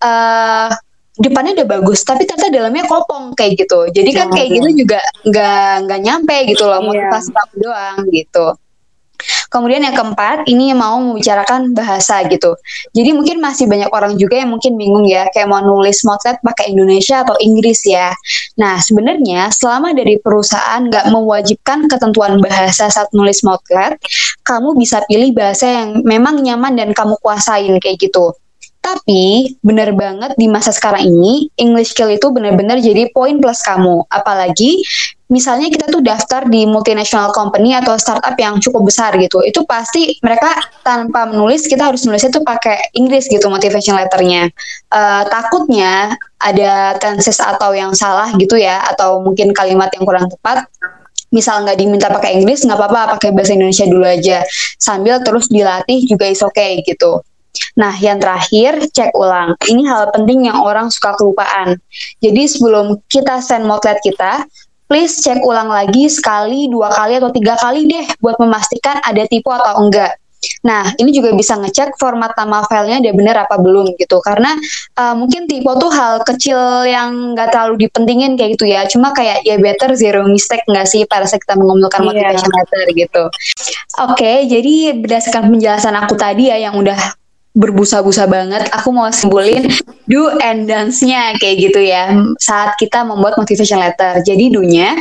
uh, 0.00 0.70
depannya 1.14 1.54
udah 1.62 1.68
bagus 1.78 2.02
tapi 2.02 2.26
ternyata 2.26 2.50
dalamnya 2.50 2.84
kopong 2.90 3.38
kayak 3.38 3.54
gitu 3.62 3.86
jadi 3.94 4.10
kan 4.10 4.28
kayak 4.34 4.48
gitu 4.50 4.86
juga 4.86 5.00
nggak 5.22 5.72
nggak 5.86 6.00
nyampe 6.02 6.36
gitu 6.50 6.64
loh 6.66 6.82
iya. 6.82 6.86
motivasi 6.86 7.28
yeah. 7.30 7.36
kamu 7.38 7.54
doang 7.62 7.98
gitu 8.10 8.46
Kemudian 9.48 9.86
yang 9.86 9.96
keempat, 9.96 10.44
ini 10.50 10.74
mau 10.74 10.98
membicarakan 11.00 11.72
bahasa 11.72 12.26
gitu. 12.26 12.58
Jadi 12.92 13.14
mungkin 13.14 13.38
masih 13.40 13.70
banyak 13.70 13.88
orang 13.88 14.18
juga 14.18 14.42
yang 14.42 14.52
mungkin 14.52 14.76
bingung 14.76 15.06
ya, 15.06 15.30
kayak 15.30 15.48
mau 15.48 15.62
nulis 15.62 16.02
motlet 16.04 16.36
pakai 16.42 16.74
Indonesia 16.74 17.22
atau 17.24 17.38
Inggris 17.40 17.86
ya. 17.86 18.12
Nah, 18.58 18.82
sebenarnya 18.82 19.48
selama 19.54 19.94
dari 19.94 20.18
perusahaan 20.20 20.82
nggak 20.90 21.08
mewajibkan 21.08 21.86
ketentuan 21.88 22.42
bahasa 22.42 22.90
saat 22.90 23.08
nulis 23.14 23.40
motlet, 23.46 23.96
kamu 24.44 24.76
bisa 24.76 25.00
pilih 25.06 25.32
bahasa 25.32 25.70
yang 25.70 26.02
memang 26.02 26.42
nyaman 26.42 26.74
dan 26.74 26.90
kamu 26.92 27.16
kuasain 27.22 27.78
kayak 27.80 27.96
gitu. 28.02 28.34
Tapi 28.84 29.56
benar 29.64 29.96
banget 29.96 30.36
di 30.36 30.44
masa 30.44 30.68
sekarang 30.68 31.08
ini 31.08 31.48
English 31.56 31.96
skill 31.96 32.12
itu 32.12 32.28
benar-benar 32.28 32.84
jadi 32.84 33.08
poin 33.16 33.40
plus 33.40 33.64
kamu. 33.64 34.04
Apalagi 34.12 34.84
misalnya 35.32 35.72
kita 35.72 35.88
tuh 35.88 36.04
daftar 36.04 36.44
di 36.44 36.68
multinational 36.68 37.32
company 37.32 37.72
atau 37.72 37.96
startup 37.96 38.36
yang 38.36 38.60
cukup 38.60 38.84
besar 38.84 39.16
gitu. 39.16 39.40
Itu 39.40 39.64
pasti 39.64 40.20
mereka 40.20 40.52
tanpa 40.84 41.24
menulis 41.24 41.64
kita 41.64 41.88
harus 41.88 42.04
nulisnya 42.04 42.28
tuh 42.28 42.44
pakai 42.44 42.92
Inggris 42.92 43.24
gitu 43.32 43.48
motivation 43.48 43.96
letternya. 43.96 44.52
Uh, 44.92 45.24
takutnya 45.32 46.12
ada 46.36 47.00
tenses 47.00 47.40
atau 47.40 47.72
yang 47.72 47.96
salah 47.96 48.36
gitu 48.36 48.60
ya 48.60 48.84
atau 48.84 49.24
mungkin 49.24 49.56
kalimat 49.56 49.88
yang 49.96 50.04
kurang 50.04 50.28
tepat 50.28 50.68
misal 51.32 51.64
nggak 51.64 51.80
diminta 51.80 52.12
pakai 52.12 52.38
Inggris 52.38 52.62
nggak 52.62 52.78
apa-apa 52.78 53.16
pakai 53.18 53.34
bahasa 53.34 53.58
Indonesia 53.58 53.88
dulu 53.90 54.06
aja 54.06 54.46
sambil 54.78 55.18
terus 55.24 55.50
dilatih 55.50 56.06
juga 56.06 56.30
is 56.30 56.44
okay 56.44 56.78
gitu 56.86 57.24
Nah, 57.74 57.94
yang 57.98 58.22
terakhir, 58.22 58.86
cek 58.90 59.14
ulang. 59.18 59.58
Ini 59.58 59.82
hal 59.90 60.14
penting 60.14 60.46
yang 60.46 60.62
orang 60.62 60.94
suka 60.94 61.18
kelupaan. 61.18 61.78
Jadi 62.22 62.42
sebelum 62.46 63.02
kita 63.10 63.42
send 63.42 63.66
motlet 63.66 63.98
kita, 64.02 64.46
please 64.86 65.18
cek 65.18 65.42
ulang 65.42 65.66
lagi 65.66 66.06
sekali, 66.06 66.70
dua 66.70 66.94
kali, 66.94 67.18
atau 67.18 67.34
tiga 67.34 67.58
kali 67.58 67.90
deh 67.90 68.06
buat 68.22 68.38
memastikan 68.38 69.02
ada 69.02 69.26
tipu 69.26 69.50
atau 69.50 69.82
enggak. 69.82 70.14
Nah, 70.64 70.92
ini 71.00 71.08
juga 71.08 71.32
bisa 71.32 71.56
ngecek 71.56 71.96
format 71.96 72.36
nama 72.36 72.64
filenya 72.68 73.00
dia 73.00 73.14
benar 73.16 73.48
apa 73.48 73.56
belum 73.56 73.96
gitu. 73.96 74.20
Karena 74.20 74.52
uh, 74.96 75.16
mungkin 75.16 75.48
tipe 75.48 75.68
tuh 75.80 75.88
hal 75.88 76.20
kecil 76.20 76.84
yang 76.84 77.32
nggak 77.32 77.48
terlalu 77.52 77.88
dipentingin 77.88 78.36
kayak 78.36 78.60
gitu 78.60 78.68
ya. 78.68 78.84
Cuma 78.84 79.16
kayak 79.16 79.40
ya 79.44 79.56
better 79.56 79.96
zero 79.96 80.24
mistake 80.28 80.64
nggak 80.68 80.84
sih 80.84 81.08
pada 81.08 81.24
saat 81.24 81.40
kita 81.44 81.56
mengumpulkan 81.56 82.04
yeah. 82.04 82.08
motivation 82.12 82.52
letter 82.52 82.84
gitu. 82.92 83.24
Oke, 84.04 84.20
okay, 84.20 84.36
jadi 84.44 85.00
berdasarkan 85.00 85.48
penjelasan 85.48 85.96
aku 85.96 86.14
tadi 86.16 86.52
ya 86.52 86.60
yang 86.60 86.76
udah 86.76 87.23
berbusa-busa 87.54 88.26
banget. 88.26 88.66
Aku 88.74 88.90
mau 88.90 89.06
simpulin 89.14 89.70
do 90.10 90.26
and 90.42 90.66
dance-nya 90.66 91.38
kayak 91.38 91.56
gitu 91.70 91.80
ya 91.80 92.10
saat 92.42 92.74
kita 92.76 93.06
membuat 93.06 93.38
motivation 93.38 93.78
letter. 93.78 94.20
Jadi 94.26 94.50
do-nya 94.50 94.98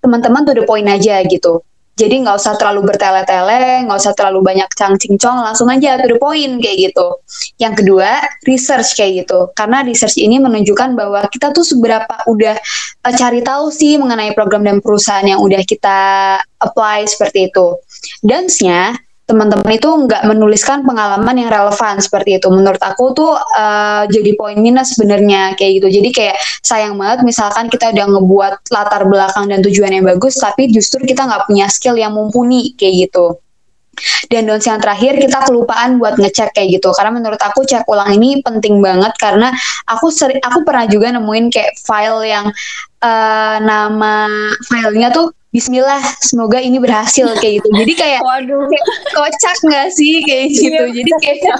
teman-teman 0.00 0.42
tuh 0.48 0.56
the 0.56 0.64
point 0.64 0.88
aja 0.88 1.20
gitu. 1.28 1.60
Jadi 2.00 2.24
nggak 2.24 2.40
usah 2.40 2.56
terlalu 2.56 2.88
bertele-tele, 2.88 3.84
nggak 3.84 3.98
usah 4.00 4.16
terlalu 4.16 4.40
banyak 4.40 4.64
cang-cincong, 4.72 5.44
langsung 5.44 5.68
aja 5.68 6.00
to 6.00 6.08
the 6.08 6.16
point 6.16 6.56
kayak 6.64 6.88
gitu. 6.88 7.20
Yang 7.60 7.84
kedua, 7.84 8.24
research 8.48 8.96
kayak 8.96 9.28
gitu. 9.28 9.52
Karena 9.52 9.84
research 9.84 10.16
ini 10.16 10.40
menunjukkan 10.40 10.96
bahwa 10.96 11.28
kita 11.28 11.52
tuh 11.52 11.60
seberapa 11.60 12.24
udah 12.24 12.56
uh, 13.04 13.12
cari 13.12 13.44
tahu 13.44 13.68
sih 13.68 14.00
mengenai 14.00 14.32
program 14.32 14.64
dan 14.64 14.80
perusahaan 14.80 15.28
yang 15.28 15.44
udah 15.44 15.60
kita 15.60 15.98
apply 16.64 17.04
seperti 17.04 17.52
itu. 17.52 17.76
Dance-nya 18.24 18.96
teman-teman 19.30 19.70
itu 19.70 19.86
nggak 19.86 20.26
menuliskan 20.26 20.82
pengalaman 20.82 21.38
yang 21.38 21.54
relevan 21.54 22.02
seperti 22.02 22.42
itu. 22.42 22.50
Menurut 22.50 22.82
aku 22.82 23.14
tuh 23.14 23.38
uh, 23.38 24.02
jadi 24.10 24.34
poin 24.34 24.58
minus 24.58 24.98
sebenarnya 24.98 25.54
kayak 25.54 25.78
gitu. 25.78 26.02
Jadi 26.02 26.10
kayak 26.10 26.36
sayang 26.66 26.98
banget 26.98 27.22
misalkan 27.22 27.70
kita 27.70 27.94
udah 27.94 28.06
ngebuat 28.18 28.54
latar 28.74 29.06
belakang 29.06 29.46
dan 29.46 29.62
tujuan 29.62 29.94
yang 29.94 30.02
bagus, 30.02 30.42
tapi 30.42 30.66
justru 30.74 31.06
kita 31.06 31.30
nggak 31.30 31.46
punya 31.46 31.70
skill 31.70 31.94
yang 31.94 32.10
mumpuni 32.10 32.74
kayak 32.74 33.06
gitu. 33.06 33.38
Dan 34.32 34.48
dons 34.48 34.64
yang 34.64 34.80
terakhir 34.80 35.20
kita 35.20 35.44
kelupaan 35.44 36.00
buat 36.00 36.16
ngecek 36.16 36.56
kayak 36.56 36.80
gitu. 36.80 36.90
Karena 36.96 37.12
menurut 37.12 37.38
aku 37.38 37.68
cek 37.68 37.84
ulang 37.84 38.10
ini 38.16 38.40
penting 38.40 38.80
banget 38.80 39.12
karena 39.20 39.52
aku 39.84 40.08
seri, 40.08 40.40
aku 40.40 40.64
pernah 40.64 40.88
juga 40.88 41.12
nemuin 41.12 41.46
kayak 41.52 41.76
file 41.84 42.24
yang 42.24 42.46
uh, 43.04 43.56
nama 43.60 44.26
filenya 44.66 45.12
tuh 45.12 45.36
Bismillah, 45.50 45.98
semoga 46.22 46.62
ini 46.62 46.78
berhasil 46.78 47.26
kayak 47.42 47.58
gitu. 47.58 47.68
Jadi 47.74 47.92
kayak, 47.98 48.20
waduh, 48.22 48.70
kayak 48.70 48.86
kocak 49.18 49.56
nggak 49.66 49.88
sih 49.90 50.22
kayak 50.22 50.46
iya. 50.46 50.54
gitu. 50.62 50.84
Jadi 50.94 51.10
kayak, 51.18 51.58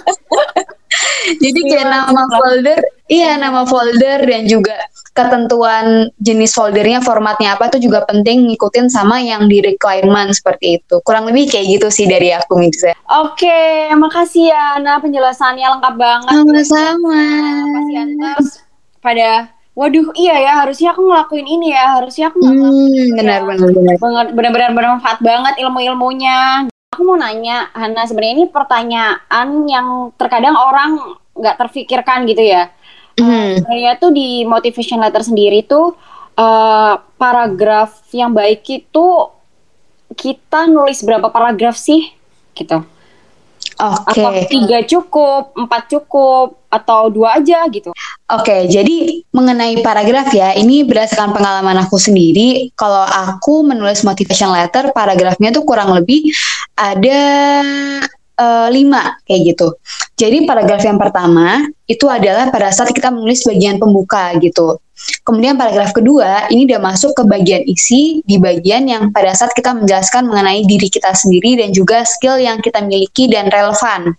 jadi 1.43 1.61
kayak 1.67 1.87
iya, 1.87 1.95
nama 1.99 2.23
folder, 2.31 2.79
iya 3.11 3.31
nama 3.35 3.63
folder 3.67 4.19
dan 4.31 4.47
juga 4.47 4.79
ketentuan 5.11 6.07
jenis 6.23 6.55
foldernya, 6.55 7.03
formatnya 7.03 7.59
apa 7.59 7.67
itu 7.67 7.91
juga 7.91 8.07
penting 8.07 8.47
ngikutin 8.55 8.87
sama 8.87 9.19
yang 9.19 9.51
di 9.51 9.59
requirement 9.59 10.31
seperti 10.31 10.79
itu. 10.79 11.03
Kurang 11.03 11.27
lebih 11.27 11.51
kayak 11.51 11.67
gitu 11.67 11.91
sih 11.91 12.07
dari 12.07 12.31
aku 12.31 12.63
Mirza. 12.63 12.95
Oke, 13.11 13.91
makasih 13.99 14.55
ya 14.55 14.79
Nah 14.79 15.03
penjelasannya 15.03 15.67
lengkap 15.67 15.95
banget. 15.99 16.31
Sama-sama. 16.31 17.19
Makasih 17.67 17.99
Terus 18.23 18.51
pada 19.03 19.51
waduh 19.75 20.11
iya 20.19 20.37
ya 20.43 20.53
harusnya 20.67 20.93
aku 20.93 21.07
ngelakuin 21.07 21.47
ini 21.47 21.73
ya 21.73 22.01
harusnya 22.01 22.29
aku 22.29 22.43
nggak 22.43 22.57
hmm, 22.59 23.17
benar, 23.17 23.41
benar 23.47 23.69
benar. 23.71 24.27
Benar-benar 24.35 24.71
bermanfaat 24.75 25.19
banget 25.23 25.55
ilmu-ilmunya. 25.63 26.67
Aku 26.91 27.07
mau 27.07 27.15
nanya 27.15 27.71
Hana 27.71 28.03
sebenarnya 28.05 28.35
ini 28.35 28.47
pertanyaan 28.51 29.49
yang 29.71 30.11
terkadang 30.19 30.59
orang 30.59 31.17
nggak 31.39 31.57
terfikirkan 31.57 32.27
gitu 32.27 32.43
ya. 32.43 32.71
Hmm. 33.21 33.59
sebenarnya 33.61 34.01
tuh 34.01 34.17
di 34.17 34.49
motivation 34.49 34.97
letter 34.97 35.21
sendiri 35.21 35.61
tuh 35.69 35.93
uh, 36.41 36.95
paragraf 37.21 38.01
yang 38.17 38.33
baik 38.33 38.65
itu 38.65 39.07
kita 40.17 40.65
nulis 40.67 41.05
berapa 41.05 41.29
paragraf 41.29 41.77
sih? 41.77 42.11
Gitu. 42.57 42.81
Okay. 43.81 44.21
Apa 44.21 44.45
tiga 44.53 44.79
cukup, 44.85 45.57
empat 45.57 45.89
cukup, 45.89 46.61
atau 46.69 47.09
dua 47.09 47.41
aja 47.41 47.65
gitu? 47.73 47.91
Oke, 47.91 48.45
okay, 48.47 48.61
jadi 48.71 49.27
mengenai 49.33 49.81
paragraf 49.83 50.31
ya, 50.31 50.55
ini 50.55 50.87
berdasarkan 50.87 51.35
pengalaman 51.35 51.81
aku 51.83 51.97
sendiri. 51.99 52.71
Kalau 52.79 53.03
aku 53.03 53.65
menulis 53.67 54.07
motivation 54.07 54.53
letter, 54.53 54.93
paragrafnya 54.95 55.51
tuh 55.51 55.67
kurang 55.67 55.91
lebih 55.97 56.31
ada 56.79 57.21
uh, 58.41 58.69
lima 58.73 59.21
kayak 59.29 59.55
gitu. 59.55 59.77
Jadi 60.17 60.49
paragraf 60.49 60.81
yang 60.81 60.97
pertama 60.97 61.69
itu 61.85 62.09
adalah 62.09 62.49
pada 62.49 62.73
saat 62.73 62.93
kita 62.97 63.13
menulis 63.13 63.45
bagian 63.45 63.77
pembuka 63.77 64.33
gitu. 64.41 64.81
Kemudian 65.25 65.57
paragraf 65.57 65.97
kedua 65.97 66.53
ini 66.53 66.69
udah 66.69 66.81
masuk 66.81 67.17
ke 67.17 67.25
bagian 67.25 67.65
isi 67.65 68.21
di 68.29 68.37
bagian 68.37 68.85
yang 68.85 69.09
pada 69.09 69.33
saat 69.33 69.57
kita 69.57 69.73
menjelaskan 69.73 70.29
mengenai 70.29 70.69
diri 70.69 70.93
kita 70.93 71.17
sendiri 71.17 71.57
dan 71.57 71.73
juga 71.73 72.05
skill 72.05 72.37
yang 72.37 72.61
kita 72.61 72.85
miliki 72.85 73.29
dan 73.33 73.49
relevan. 73.49 74.13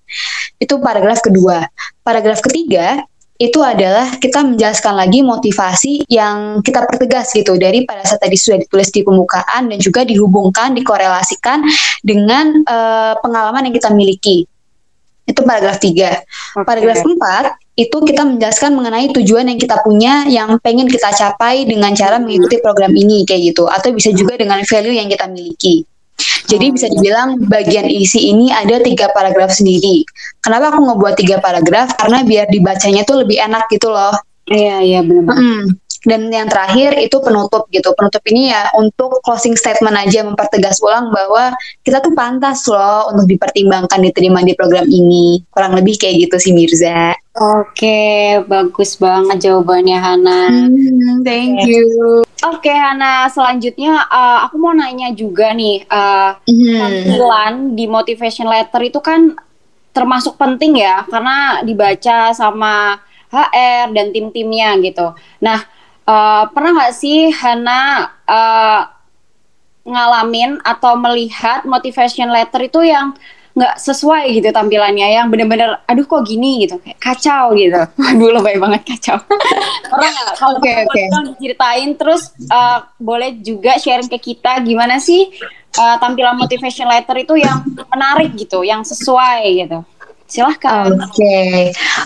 Itu 0.58 0.82
paragraf 0.82 1.22
kedua. 1.22 1.70
Paragraf 2.02 2.42
ketiga 2.42 3.06
itu 3.42 3.58
adalah 3.66 4.22
kita 4.22 4.46
menjelaskan 4.46 4.94
lagi 4.94 5.26
motivasi 5.26 6.06
yang 6.06 6.62
kita 6.62 6.86
pertegas 6.86 7.34
gitu 7.34 7.58
dari 7.58 7.90
pada 7.90 8.06
saat 8.06 8.22
tadi 8.22 8.38
sudah 8.38 8.62
ditulis 8.62 8.94
di 8.94 9.02
pembukaan 9.02 9.66
dan 9.66 9.82
juga 9.82 10.06
dihubungkan 10.06 10.78
dikorelasikan 10.78 11.66
dengan 12.06 12.62
uh, 12.70 13.18
pengalaman 13.18 13.66
yang 13.66 13.74
kita 13.74 13.90
miliki 13.90 14.46
itu 15.26 15.42
paragraf 15.42 15.82
3. 15.82 15.90
Okay. 15.90 16.14
Paragraf 16.62 17.02
4 17.02 17.82
itu 17.82 17.98
kita 18.04 18.22
menjelaskan 18.28 18.78
mengenai 18.78 19.10
tujuan 19.16 19.50
yang 19.50 19.58
kita 19.58 19.82
punya 19.82 20.28
yang 20.30 20.62
pengen 20.62 20.86
kita 20.86 21.10
capai 21.10 21.66
dengan 21.66 21.98
cara 21.98 22.22
mengikuti 22.22 22.62
program 22.62 22.94
ini 22.94 23.26
kayak 23.26 23.56
gitu 23.56 23.66
atau 23.66 23.90
bisa 23.90 24.14
juga 24.14 24.38
dengan 24.38 24.62
value 24.62 24.94
yang 24.94 25.10
kita 25.10 25.26
miliki. 25.32 25.82
Jadi 26.48 26.66
bisa 26.74 26.88
dibilang 26.92 27.42
bagian 27.48 27.88
isi 27.88 28.32
ini 28.32 28.52
ada 28.52 28.80
tiga 28.82 29.10
paragraf 29.12 29.52
sendiri. 29.52 30.06
Kenapa 30.42 30.76
aku 30.76 30.88
ngebuat 30.88 31.16
tiga 31.18 31.38
paragraf? 31.40 31.96
Karena 31.98 32.24
biar 32.26 32.48
dibacanya 32.50 33.02
tuh 33.04 33.24
lebih 33.26 33.42
enak 33.42 33.68
gitu 33.72 33.90
loh. 33.92 34.14
Iya 34.52 34.78
iya 34.84 35.00
benar. 35.06 35.36
Mm 35.38 35.81
Dan 36.02 36.34
yang 36.34 36.50
terakhir 36.50 36.98
itu 36.98 37.18
penutup 37.22 37.70
gitu. 37.70 37.94
Penutup 37.94 38.24
ini 38.30 38.50
ya 38.50 38.74
untuk 38.74 39.22
closing 39.22 39.54
statement 39.54 39.94
aja 39.94 40.26
mempertegas 40.26 40.82
ulang 40.82 41.14
bahwa 41.14 41.54
kita 41.86 42.02
tuh 42.02 42.14
pantas 42.18 42.66
loh 42.66 43.14
untuk 43.14 43.30
dipertimbangkan 43.30 44.02
diterima 44.02 44.42
di 44.42 44.58
program 44.58 44.90
ini. 44.90 45.46
Kurang 45.54 45.78
lebih 45.78 46.02
kayak 46.02 46.26
gitu 46.26 46.36
sih 46.42 46.54
Mirza. 46.58 47.14
Oke, 47.32 48.44
bagus 48.44 49.00
banget 49.00 49.48
jawabannya 49.48 49.98
Hana. 49.98 50.52
Hmm, 50.52 51.24
thank 51.24 51.64
you. 51.64 52.20
Oke 52.44 52.68
Hana, 52.68 53.32
selanjutnya 53.32 54.04
uh, 54.12 54.44
aku 54.44 54.60
mau 54.60 54.76
nanya 54.76 55.16
juga 55.16 55.56
nih, 55.56 55.88
uh, 55.88 56.36
hmm. 56.44 56.76
tampilan 56.76 57.54
di 57.78 57.86
motivation 57.88 58.52
letter 58.52 58.84
itu 58.84 59.00
kan 59.00 59.32
termasuk 59.96 60.36
penting 60.36 60.84
ya, 60.84 61.08
karena 61.08 61.64
dibaca 61.64 62.36
sama 62.36 63.00
HR 63.32 63.96
dan 63.96 64.12
tim-timnya 64.12 64.76
gitu. 64.84 65.16
Nah, 65.40 65.64
uh, 66.12 66.44
pernah 66.52 66.72
nggak 66.76 66.94
sih 66.96 67.32
Hana 67.32 68.12
uh, 68.28 68.82
ngalamin 69.88 70.60
atau 70.62 71.00
melihat 71.00 71.64
motivation 71.64 72.30
letter 72.30 72.68
itu 72.68 72.84
yang 72.86 73.16
nggak 73.52 73.84
sesuai 73.84 74.32
gitu 74.32 74.48
tampilannya 74.56 75.12
yang 75.12 75.28
bener-bener 75.28 75.84
aduh 75.84 76.08
kok 76.08 76.24
gini? 76.24 76.64
gitu. 76.64 76.80
Kayak 76.80 77.00
kacau 77.04 77.52
gitu. 77.56 77.84
Aduh 78.16 78.32
lebay 78.32 78.56
banget 78.56 78.96
kacau. 78.96 79.20
Orang 79.96 80.12
nggak? 80.12 80.36
Kalau 80.40 80.56
okay, 80.60 80.88
okay. 80.88 81.08
ceritain 81.36 81.92
terus 82.00 82.32
uh, 82.48 82.88
boleh 82.96 83.44
juga 83.44 83.76
sharing 83.76 84.08
ke 84.08 84.20
kita 84.32 84.64
gimana 84.64 85.04
sih 85.04 85.28
uh, 85.76 85.96
tampilan 86.00 86.40
motivation 86.40 86.88
letter 86.88 87.16
itu 87.20 87.44
yang 87.44 87.60
menarik 87.92 88.32
gitu 88.40 88.64
yang 88.64 88.88
sesuai 88.88 89.44
gitu 89.68 89.84
silahkan. 90.32 90.96
Oke. 90.96 91.12
Okay. 91.12 91.56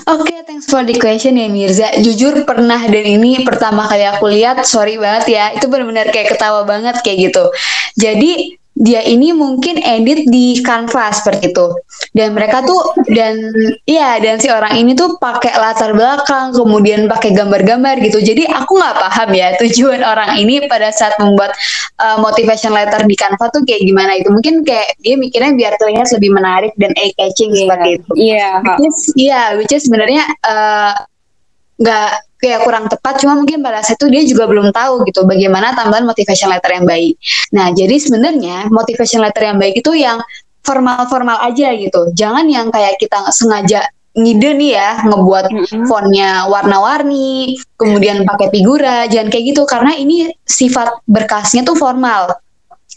oke 0.10 0.26
okay, 0.26 0.42
thanks 0.50 0.66
for 0.66 0.82
the 0.82 0.98
question 0.98 1.38
ya 1.38 1.46
Mirza. 1.46 1.94
Jujur 2.02 2.42
pernah 2.42 2.82
dan 2.82 3.06
ini 3.06 3.46
pertama 3.46 3.86
kali 3.86 4.10
aku 4.10 4.26
lihat. 4.26 4.66
Sorry 4.66 4.98
banget 4.98 5.30
ya. 5.30 5.46
Itu 5.54 5.70
benar-benar 5.70 6.10
kayak 6.10 6.34
ketawa 6.34 6.66
banget 6.66 6.98
kayak 7.06 7.30
gitu. 7.30 7.54
Jadi 7.94 8.58
dia 8.76 9.00
ini 9.08 9.32
mungkin 9.32 9.80
edit 9.80 10.28
di 10.28 10.60
Canva 10.60 11.08
seperti 11.16 11.56
itu. 11.56 11.68
Dan 12.12 12.36
mereka 12.36 12.60
tuh 12.60 12.92
dan 13.08 13.40
iya 13.88 14.20
dan 14.20 14.36
si 14.36 14.52
orang 14.52 14.76
ini 14.76 14.92
tuh 14.92 15.16
pakai 15.16 15.56
latar 15.56 15.96
belakang 15.96 16.52
kemudian 16.52 17.08
pakai 17.08 17.32
gambar-gambar 17.32 18.04
gitu. 18.04 18.20
Jadi 18.20 18.44
aku 18.44 18.76
nggak 18.76 19.00
paham 19.00 19.30
ya 19.32 19.56
tujuan 19.64 20.04
orang 20.04 20.36
ini 20.36 20.68
pada 20.68 20.92
saat 20.92 21.16
membuat 21.24 21.56
uh, 22.04 22.20
motivation 22.20 22.76
letter 22.76 23.08
di 23.08 23.16
Canva 23.16 23.48
tuh 23.48 23.64
kayak 23.64 23.88
gimana 23.88 24.20
itu. 24.20 24.28
Mungkin 24.28 24.68
kayak 24.68 25.00
dia 25.00 25.16
mikirnya 25.16 25.56
biar 25.56 25.74
terlihat 25.80 26.12
lebih 26.12 26.32
menarik 26.36 26.76
dan 26.76 26.92
eye 27.00 27.16
catching 27.16 27.56
yeah. 27.56 27.60
seperti 27.64 27.90
itu. 27.96 28.10
Iya. 28.20 28.36
Yeah. 28.36 28.56
Which 28.60 28.84
is 28.84 28.98
iya, 29.16 29.42
which 29.56 29.72
is 29.72 29.84
sebenarnya 29.88 30.24
uh, 30.44 30.94
nggak 31.80 32.12
kayak 32.40 32.68
kurang 32.68 32.86
tepat 32.92 33.24
cuma 33.24 33.34
mungkin 33.40 33.64
pada 33.64 33.82
saat 33.82 33.98
itu 33.98 34.08
dia 34.12 34.24
juga 34.28 34.46
belum 34.46 34.76
tahu 34.76 35.08
gitu 35.08 35.24
bagaimana 35.24 35.72
tambahan 35.74 36.04
motivation 36.04 36.52
letter 36.52 36.72
yang 36.76 36.86
baik. 36.86 37.16
Nah 37.56 37.72
jadi 37.72 37.96
sebenarnya 37.96 38.70
motivation 38.70 39.24
letter 39.24 39.44
yang 39.50 39.58
baik 39.58 39.80
itu 39.80 39.92
yang 39.96 40.20
formal-formal 40.66 41.38
aja 41.46 41.72
gitu. 41.78 42.12
Jangan 42.12 42.46
yang 42.50 42.74
kayak 42.74 42.98
kita 42.98 43.30
sengaja 43.30 43.86
ngide 44.16 44.56
nih 44.56 44.72
ya 44.80 44.90
ngebuat 45.04 45.46
fontnya 45.92 46.48
warna-warni, 46.48 47.60
kemudian 47.76 48.24
pakai 48.24 48.48
figura, 48.48 49.06
jangan 49.12 49.28
kayak 49.28 49.46
gitu. 49.52 49.68
Karena 49.68 49.92
ini 49.94 50.32
sifat 50.48 51.04
berkasnya 51.06 51.68
tuh 51.68 51.76
formal. 51.76 52.32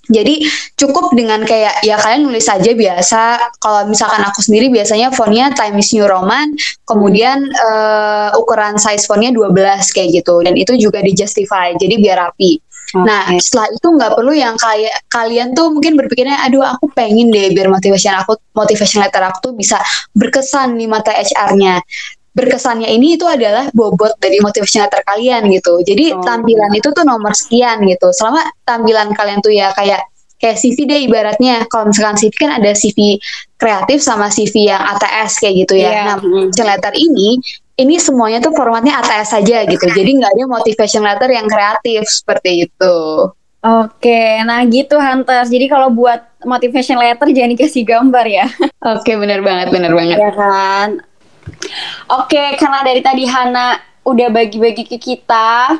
Jadi 0.08 0.40
cukup 0.74 1.12
dengan 1.12 1.44
kayak 1.44 1.84
ya 1.84 2.00
kalian 2.00 2.28
nulis 2.28 2.48
saja 2.48 2.72
biasa. 2.72 3.22
Kalau 3.60 3.84
misalkan 3.88 4.24
aku 4.24 4.40
sendiri 4.40 4.72
biasanya 4.72 5.12
fontnya 5.12 5.52
Times 5.52 5.92
New 5.92 6.08
Roman, 6.08 6.56
kemudian 6.88 7.44
uh, 7.44 8.32
ukuran 8.40 8.80
size 8.80 9.04
fontnya 9.04 9.30
12 9.30 9.52
kayak 9.92 10.08
gitu. 10.24 10.40
Dan 10.40 10.56
itu 10.56 10.72
juga 10.80 11.04
di 11.04 11.12
justify, 11.12 11.76
jadi 11.76 12.00
biar 12.00 12.16
rapi. 12.28 12.56
Okay. 12.88 13.04
Nah 13.04 13.36
setelah 13.36 13.68
itu 13.68 13.88
nggak 14.00 14.12
perlu 14.16 14.32
yang 14.32 14.56
kayak 14.56 14.96
kalian 15.12 15.52
tuh 15.52 15.68
mungkin 15.68 15.92
berpikirnya, 16.00 16.40
aduh 16.48 16.64
aku 16.64 16.88
pengen 16.96 17.28
deh 17.28 17.52
biar 17.52 17.68
motivation 17.68 18.16
aku, 18.16 18.40
motivation 18.56 19.04
letter 19.04 19.20
aku 19.28 19.52
tuh 19.52 19.52
bisa 19.52 19.76
berkesan 20.16 20.72
di 20.80 20.88
mata 20.88 21.12
HR-nya 21.12 21.84
berkesannya 22.38 22.86
ini 22.86 23.18
itu 23.18 23.26
adalah 23.26 23.66
bobot 23.74 24.14
dari 24.22 24.38
motivation 24.38 24.86
letter 24.86 25.02
kalian 25.02 25.50
gitu. 25.50 25.82
Jadi 25.82 26.14
oh. 26.14 26.22
tampilan 26.22 26.70
itu 26.78 26.94
tuh 26.94 27.02
nomor 27.02 27.34
sekian 27.34 27.82
gitu. 27.82 28.14
Selama 28.14 28.46
tampilan 28.62 29.10
kalian 29.10 29.42
tuh 29.42 29.50
ya 29.50 29.74
kayak 29.74 30.06
kayak 30.38 30.54
CV 30.54 30.86
deh 30.86 31.00
ibaratnya. 31.10 31.66
Kalau 31.66 31.90
misalkan 31.90 32.14
CV 32.14 32.32
kan 32.38 32.54
ada 32.54 32.70
CV 32.70 33.18
kreatif 33.58 33.98
sama 33.98 34.30
CV 34.30 34.70
yang 34.70 34.78
ATS 34.78 35.42
kayak 35.42 35.66
gitu 35.66 35.74
ya. 35.82 35.90
Yeah. 35.90 36.04
Nah, 36.14 36.16
motivation 36.22 36.66
letter 36.70 36.94
ini 36.94 37.42
ini 37.78 37.94
semuanya 37.98 38.38
tuh 38.38 38.54
formatnya 38.54 39.02
ATS 39.02 39.34
saja 39.34 39.66
gitu. 39.66 39.86
Jadi 39.90 40.22
nggak 40.22 40.32
ada 40.38 40.44
motivation 40.46 41.02
letter 41.02 41.30
yang 41.34 41.50
kreatif 41.50 42.06
seperti 42.06 42.70
itu. 42.70 42.96
Oke, 43.58 44.38
nah 44.46 44.62
gitu 44.70 44.94
Hunter. 45.02 45.42
Jadi 45.42 45.66
kalau 45.66 45.90
buat 45.90 46.22
motivation 46.46 46.94
letter 46.94 47.26
jangan 47.34 47.50
dikasih 47.58 47.82
gambar 47.82 48.26
ya. 48.30 48.46
Oke, 48.94 49.18
bener 49.18 49.42
banget, 49.42 49.74
bener 49.74 49.90
banget. 49.98 50.14
Ya 50.14 50.30
kan. 50.30 51.02
Oke, 52.08 52.56
karena 52.56 52.80
dari 52.80 53.00
tadi 53.04 53.24
Hana 53.28 53.76
udah 54.04 54.28
bagi-bagi 54.32 54.88
ke 54.88 54.96
kita 54.96 55.76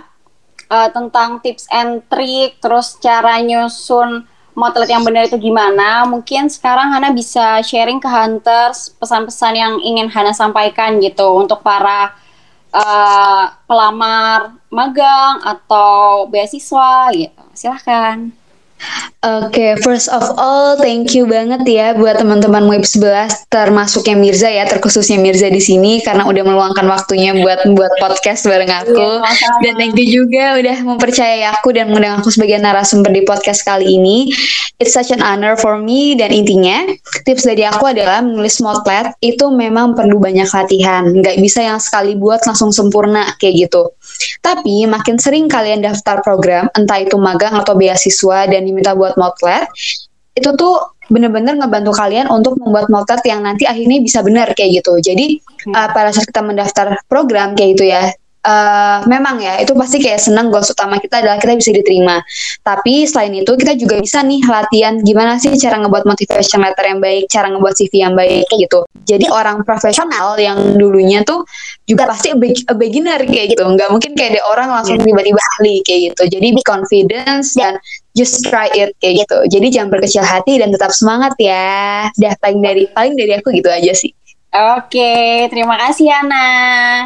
uh, 0.69 0.89
tentang 0.93 1.41
tips 1.41 1.65
and 1.73 2.05
trick, 2.13 2.61
terus 2.61 3.01
cara 3.01 3.41
nyusun 3.41 4.29
motlet 4.53 4.91
yang 4.91 5.07
benar 5.07 5.31
itu 5.31 5.39
gimana. 5.39 6.05
Mungkin 6.05 6.51
sekarang 6.51 6.93
Hana 6.93 7.15
bisa 7.15 7.63
sharing 7.65 8.03
ke 8.03 8.09
Hunters 8.11 8.93
pesan-pesan 8.99 9.55
yang 9.55 9.75
ingin 9.81 10.11
Hana 10.11 10.35
sampaikan 10.35 10.99
gitu 10.99 11.39
untuk 11.39 11.63
para 11.63 12.13
uh, 12.75 13.45
pelamar 13.65 14.59
magang 14.69 15.41
atau 15.47 16.27
beasiswa 16.29 17.09
gitu. 17.15 17.43
Silahkan. 17.55 18.38
Oke, 19.19 19.51
okay, 19.51 19.71
first 19.83 20.07
of 20.07 20.23
all, 20.39 20.79
thank 20.79 21.11
you 21.11 21.27
banget 21.27 21.67
ya 21.67 21.91
buat 21.91 22.23
teman-teman 22.23 22.71
Web 22.71 22.87
11 22.87 23.51
termasuknya 23.51 24.15
Mirza 24.15 24.47
ya, 24.47 24.63
terkhususnya 24.63 25.19
Mirza 25.19 25.51
di 25.51 25.59
sini 25.59 25.99
karena 26.07 26.23
udah 26.23 26.47
meluangkan 26.47 26.87
waktunya 26.87 27.35
buat 27.35 27.67
buat 27.75 27.99
podcast 27.99 28.47
bareng 28.47 28.71
aku. 28.71 29.19
Iya, 29.19 29.51
dan 29.67 29.75
thank 29.75 29.99
you 29.99 30.07
juga 30.23 30.63
udah 30.63 30.77
mempercayai 30.87 31.43
aku 31.51 31.75
dan 31.75 31.91
mengundang 31.91 32.23
aku 32.23 32.31
sebagai 32.31 32.63
narasumber 32.63 33.11
di 33.11 33.27
podcast 33.27 33.67
kali 33.67 33.99
ini. 33.99 34.31
It's 34.79 34.95
such 34.95 35.11
an 35.11 35.27
honor 35.27 35.59
for 35.59 35.83
me 35.83 36.15
dan 36.15 36.31
intinya 36.31 36.87
tips 37.27 37.43
dari 37.43 37.67
aku 37.67 37.91
adalah 37.91 38.23
menulis 38.23 38.63
motlet 38.63 39.19
itu 39.19 39.51
memang 39.51 39.99
perlu 39.99 40.23
banyak 40.23 40.47
latihan. 40.47 41.03
Nggak 41.11 41.43
bisa 41.43 41.67
yang 41.67 41.83
sekali 41.83 42.15
buat 42.15 42.47
langsung 42.47 42.71
sempurna 42.71 43.35
kayak 43.43 43.67
gitu. 43.67 43.98
Tapi 44.43 44.87
makin 44.89 45.17
sering 45.19 45.47
kalian 45.47 45.83
daftar 45.85 46.23
program, 46.23 46.67
entah 46.75 46.99
itu 47.03 47.17
magang 47.19 47.55
atau 47.55 47.75
beasiswa 47.79 48.47
dan 48.51 48.67
diminta 48.67 48.95
buat 48.95 49.15
motlet, 49.15 49.69
itu 50.39 50.51
tuh 50.55 50.99
bener-bener 51.09 51.57
ngebantu 51.57 51.97
kalian 51.97 52.29
untuk 52.29 52.61
membuat 52.61 52.93
motlet 52.93 53.25
yang 53.25 53.41
nanti 53.41 53.65
akhirnya 53.65 53.99
bisa 54.05 54.21
benar 54.21 54.53
kayak 54.53 54.85
gitu. 54.85 55.01
Jadi 55.01 55.41
uh, 55.73 55.89
pada 55.91 56.13
saat 56.13 56.29
kita 56.29 56.45
mendaftar 56.45 57.01
program 57.09 57.57
kayak 57.57 57.79
gitu 57.79 57.85
ya, 57.89 58.13
uh, 58.45 58.99
memang 59.07 59.43
ya 59.43 59.59
itu 59.59 59.75
pasti 59.75 59.99
kayak 60.03 60.21
senang 60.23 60.53
goals 60.53 60.71
utama 60.71 60.99
kita 60.99 61.23
adalah 61.23 61.39
kita 61.41 61.59
bisa 61.59 61.71
diterima. 61.75 62.23
Tapi 62.63 63.09
selain 63.09 63.35
itu 63.35 63.53
kita 63.55 63.75
juga 63.75 63.99
bisa 63.99 64.23
nih 64.23 64.43
latihan 64.47 64.95
gimana 65.03 65.41
sih 65.41 65.55
cara 65.59 65.81
ngebuat 65.83 66.05
motivation 66.07 66.61
letter 66.63 66.85
yang 66.87 67.01
baik, 67.01 67.25
cara 67.31 67.47
ngebuat 67.51 67.75
CV 67.75 67.93
yang 68.05 68.15
baik 68.15 68.47
kayak 68.51 68.61
gitu. 68.69 68.81
Jadi 69.09 69.27
orang 69.33 69.65
profesional 69.65 70.37
yang 70.37 70.77
dulunya 70.77 71.25
tuh 71.25 71.43
juga 71.89 72.05
pasti 72.05 72.31
a 72.35 72.75
beginner 72.77 73.21
kayak 73.25 73.57
gitu. 73.57 73.65
Nggak 73.65 73.89
mungkin 73.89 74.13
kayak 74.13 74.39
ada 74.39 74.43
orang 74.53 74.69
langsung 74.69 75.01
iya. 75.01 75.07
tiba-tiba 75.09 75.41
ahli 75.57 75.75
kayak 75.87 76.01
gitu. 76.13 76.23
Jadi 76.39 76.47
be 76.53 76.63
confidence 76.67 77.57
dan 77.57 77.81
just 78.13 78.43
try 78.45 78.69
it 78.75 78.93
kayak 79.01 79.25
gitu. 79.25 79.39
Jadi 79.49 79.67
jangan 79.73 79.89
berkecil 79.95 80.27
hati 80.27 80.59
dan 80.59 80.75
tetap 80.75 80.91
semangat 80.93 81.33
ya. 81.41 82.11
Dah 82.19 82.35
paling 82.43 82.61
dari 82.61 82.85
paling 82.91 83.15
dari 83.15 83.33
aku 83.39 83.55
gitu 83.55 83.71
aja 83.71 83.95
sih. 83.95 84.18
Oke, 84.49 85.45
terima 85.53 85.77
kasih 85.77 86.09
Ana. 86.09 86.49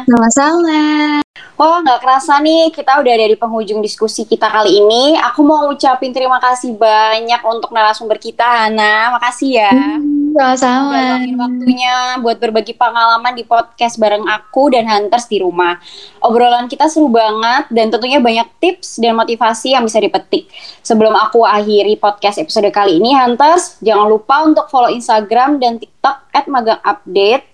Sama-sama. 0.07 1.19
Oh, 1.59 1.77
nggak 1.83 1.99
kerasa 1.99 2.39
nih 2.39 2.71
kita 2.71 3.03
udah 3.03 3.13
ada 3.13 3.27
di 3.27 3.37
penghujung 3.37 3.83
diskusi 3.83 4.23
kita 4.23 4.47
kali 4.47 4.79
ini. 4.79 5.19
Aku 5.31 5.43
mau 5.43 5.67
ngucapin 5.67 6.15
terima 6.15 6.39
kasih 6.39 6.73
banyak 6.79 7.41
untuk 7.43 7.75
narasumber 7.75 8.15
kita, 8.15 8.71
Ana. 8.71 9.19
Makasih 9.19 9.51
ya. 9.59 9.71
Hmm 9.75 10.22
sama-sama. 10.33 11.21
waktunya 11.23 11.95
buat 12.19 12.37
berbagi 12.41 12.73
pengalaman 12.73 13.37
di 13.37 13.45
podcast 13.45 14.01
bareng 14.01 14.25
aku 14.25 14.73
dan 14.73 14.89
Hunters 14.89 15.29
di 15.29 15.39
rumah. 15.39 15.77
Obrolan 16.19 16.65
kita 16.65 16.89
seru 16.89 17.07
banget 17.07 17.69
dan 17.69 17.93
tentunya 17.93 18.17
banyak 18.17 18.49
tips 18.57 18.97
dan 18.97 19.13
motivasi 19.13 19.77
yang 19.77 19.85
bisa 19.85 20.01
dipetik. 20.01 20.49
Sebelum 20.81 21.13
aku 21.13 21.45
akhiri 21.45 21.95
podcast 22.01 22.41
episode 22.41 22.67
kali 22.73 22.97
ini, 22.97 23.13
Hunters, 23.13 23.77
jangan 23.85 24.09
lupa 24.09 24.41
untuk 24.43 24.67
follow 24.67 24.89
Instagram 24.89 25.61
dan 25.61 25.77
TikTok 25.77 26.17
at 26.33 26.45
magang 26.49 26.81
update 26.81 27.45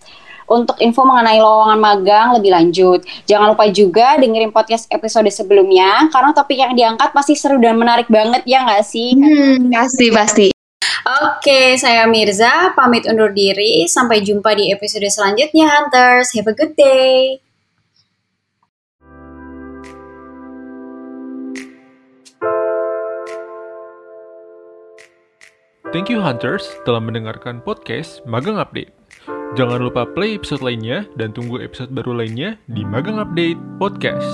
untuk 0.49 0.81
info 0.81 1.05
mengenai 1.05 1.37
lowongan 1.37 1.79
magang 1.79 2.27
lebih 2.35 2.51
lanjut. 2.51 3.05
Jangan 3.29 3.53
lupa 3.53 3.69
juga 3.69 4.17
dengerin 4.17 4.49
podcast 4.49 4.89
episode 4.89 5.29
sebelumnya 5.29 6.09
karena 6.09 6.33
topik 6.33 6.57
yang 6.57 6.73
diangkat 6.73 7.13
pasti 7.13 7.37
seru 7.37 7.61
dan 7.61 7.77
menarik 7.77 8.09
banget 8.09 8.41
ya 8.49 8.65
nggak 8.65 8.83
sih? 8.83 9.13
Hmm, 9.13 9.69
pasti 9.69 10.07
pasti. 10.09 10.59
Oke, 11.10 11.74
saya 11.82 12.06
Mirza, 12.06 12.69
pamit 12.78 13.10
undur 13.10 13.34
diri. 13.34 13.89
Sampai 13.89 14.22
jumpa 14.22 14.54
di 14.54 14.69
episode 14.69 15.10
selanjutnya, 15.10 15.65
Hunters. 15.65 16.38
Have 16.38 16.45
a 16.45 16.54
good 16.54 16.78
day. 16.78 17.41
Thank 25.89 26.13
you 26.13 26.22
Hunters 26.22 26.69
telah 26.86 27.02
mendengarkan 27.02 27.65
podcast 27.65 28.22
Magang 28.30 28.62
Update. 28.62 28.93
Jangan 29.58 29.82
lupa 29.82 30.06
play 30.06 30.38
episode 30.38 30.62
lainnya 30.62 31.10
dan 31.17 31.34
tunggu 31.34 31.58
episode 31.58 31.89
baru 31.89 32.22
lainnya 32.22 32.62
di 32.69 32.86
Magang 32.86 33.17
Update 33.17 33.58
Podcast. 33.82 34.30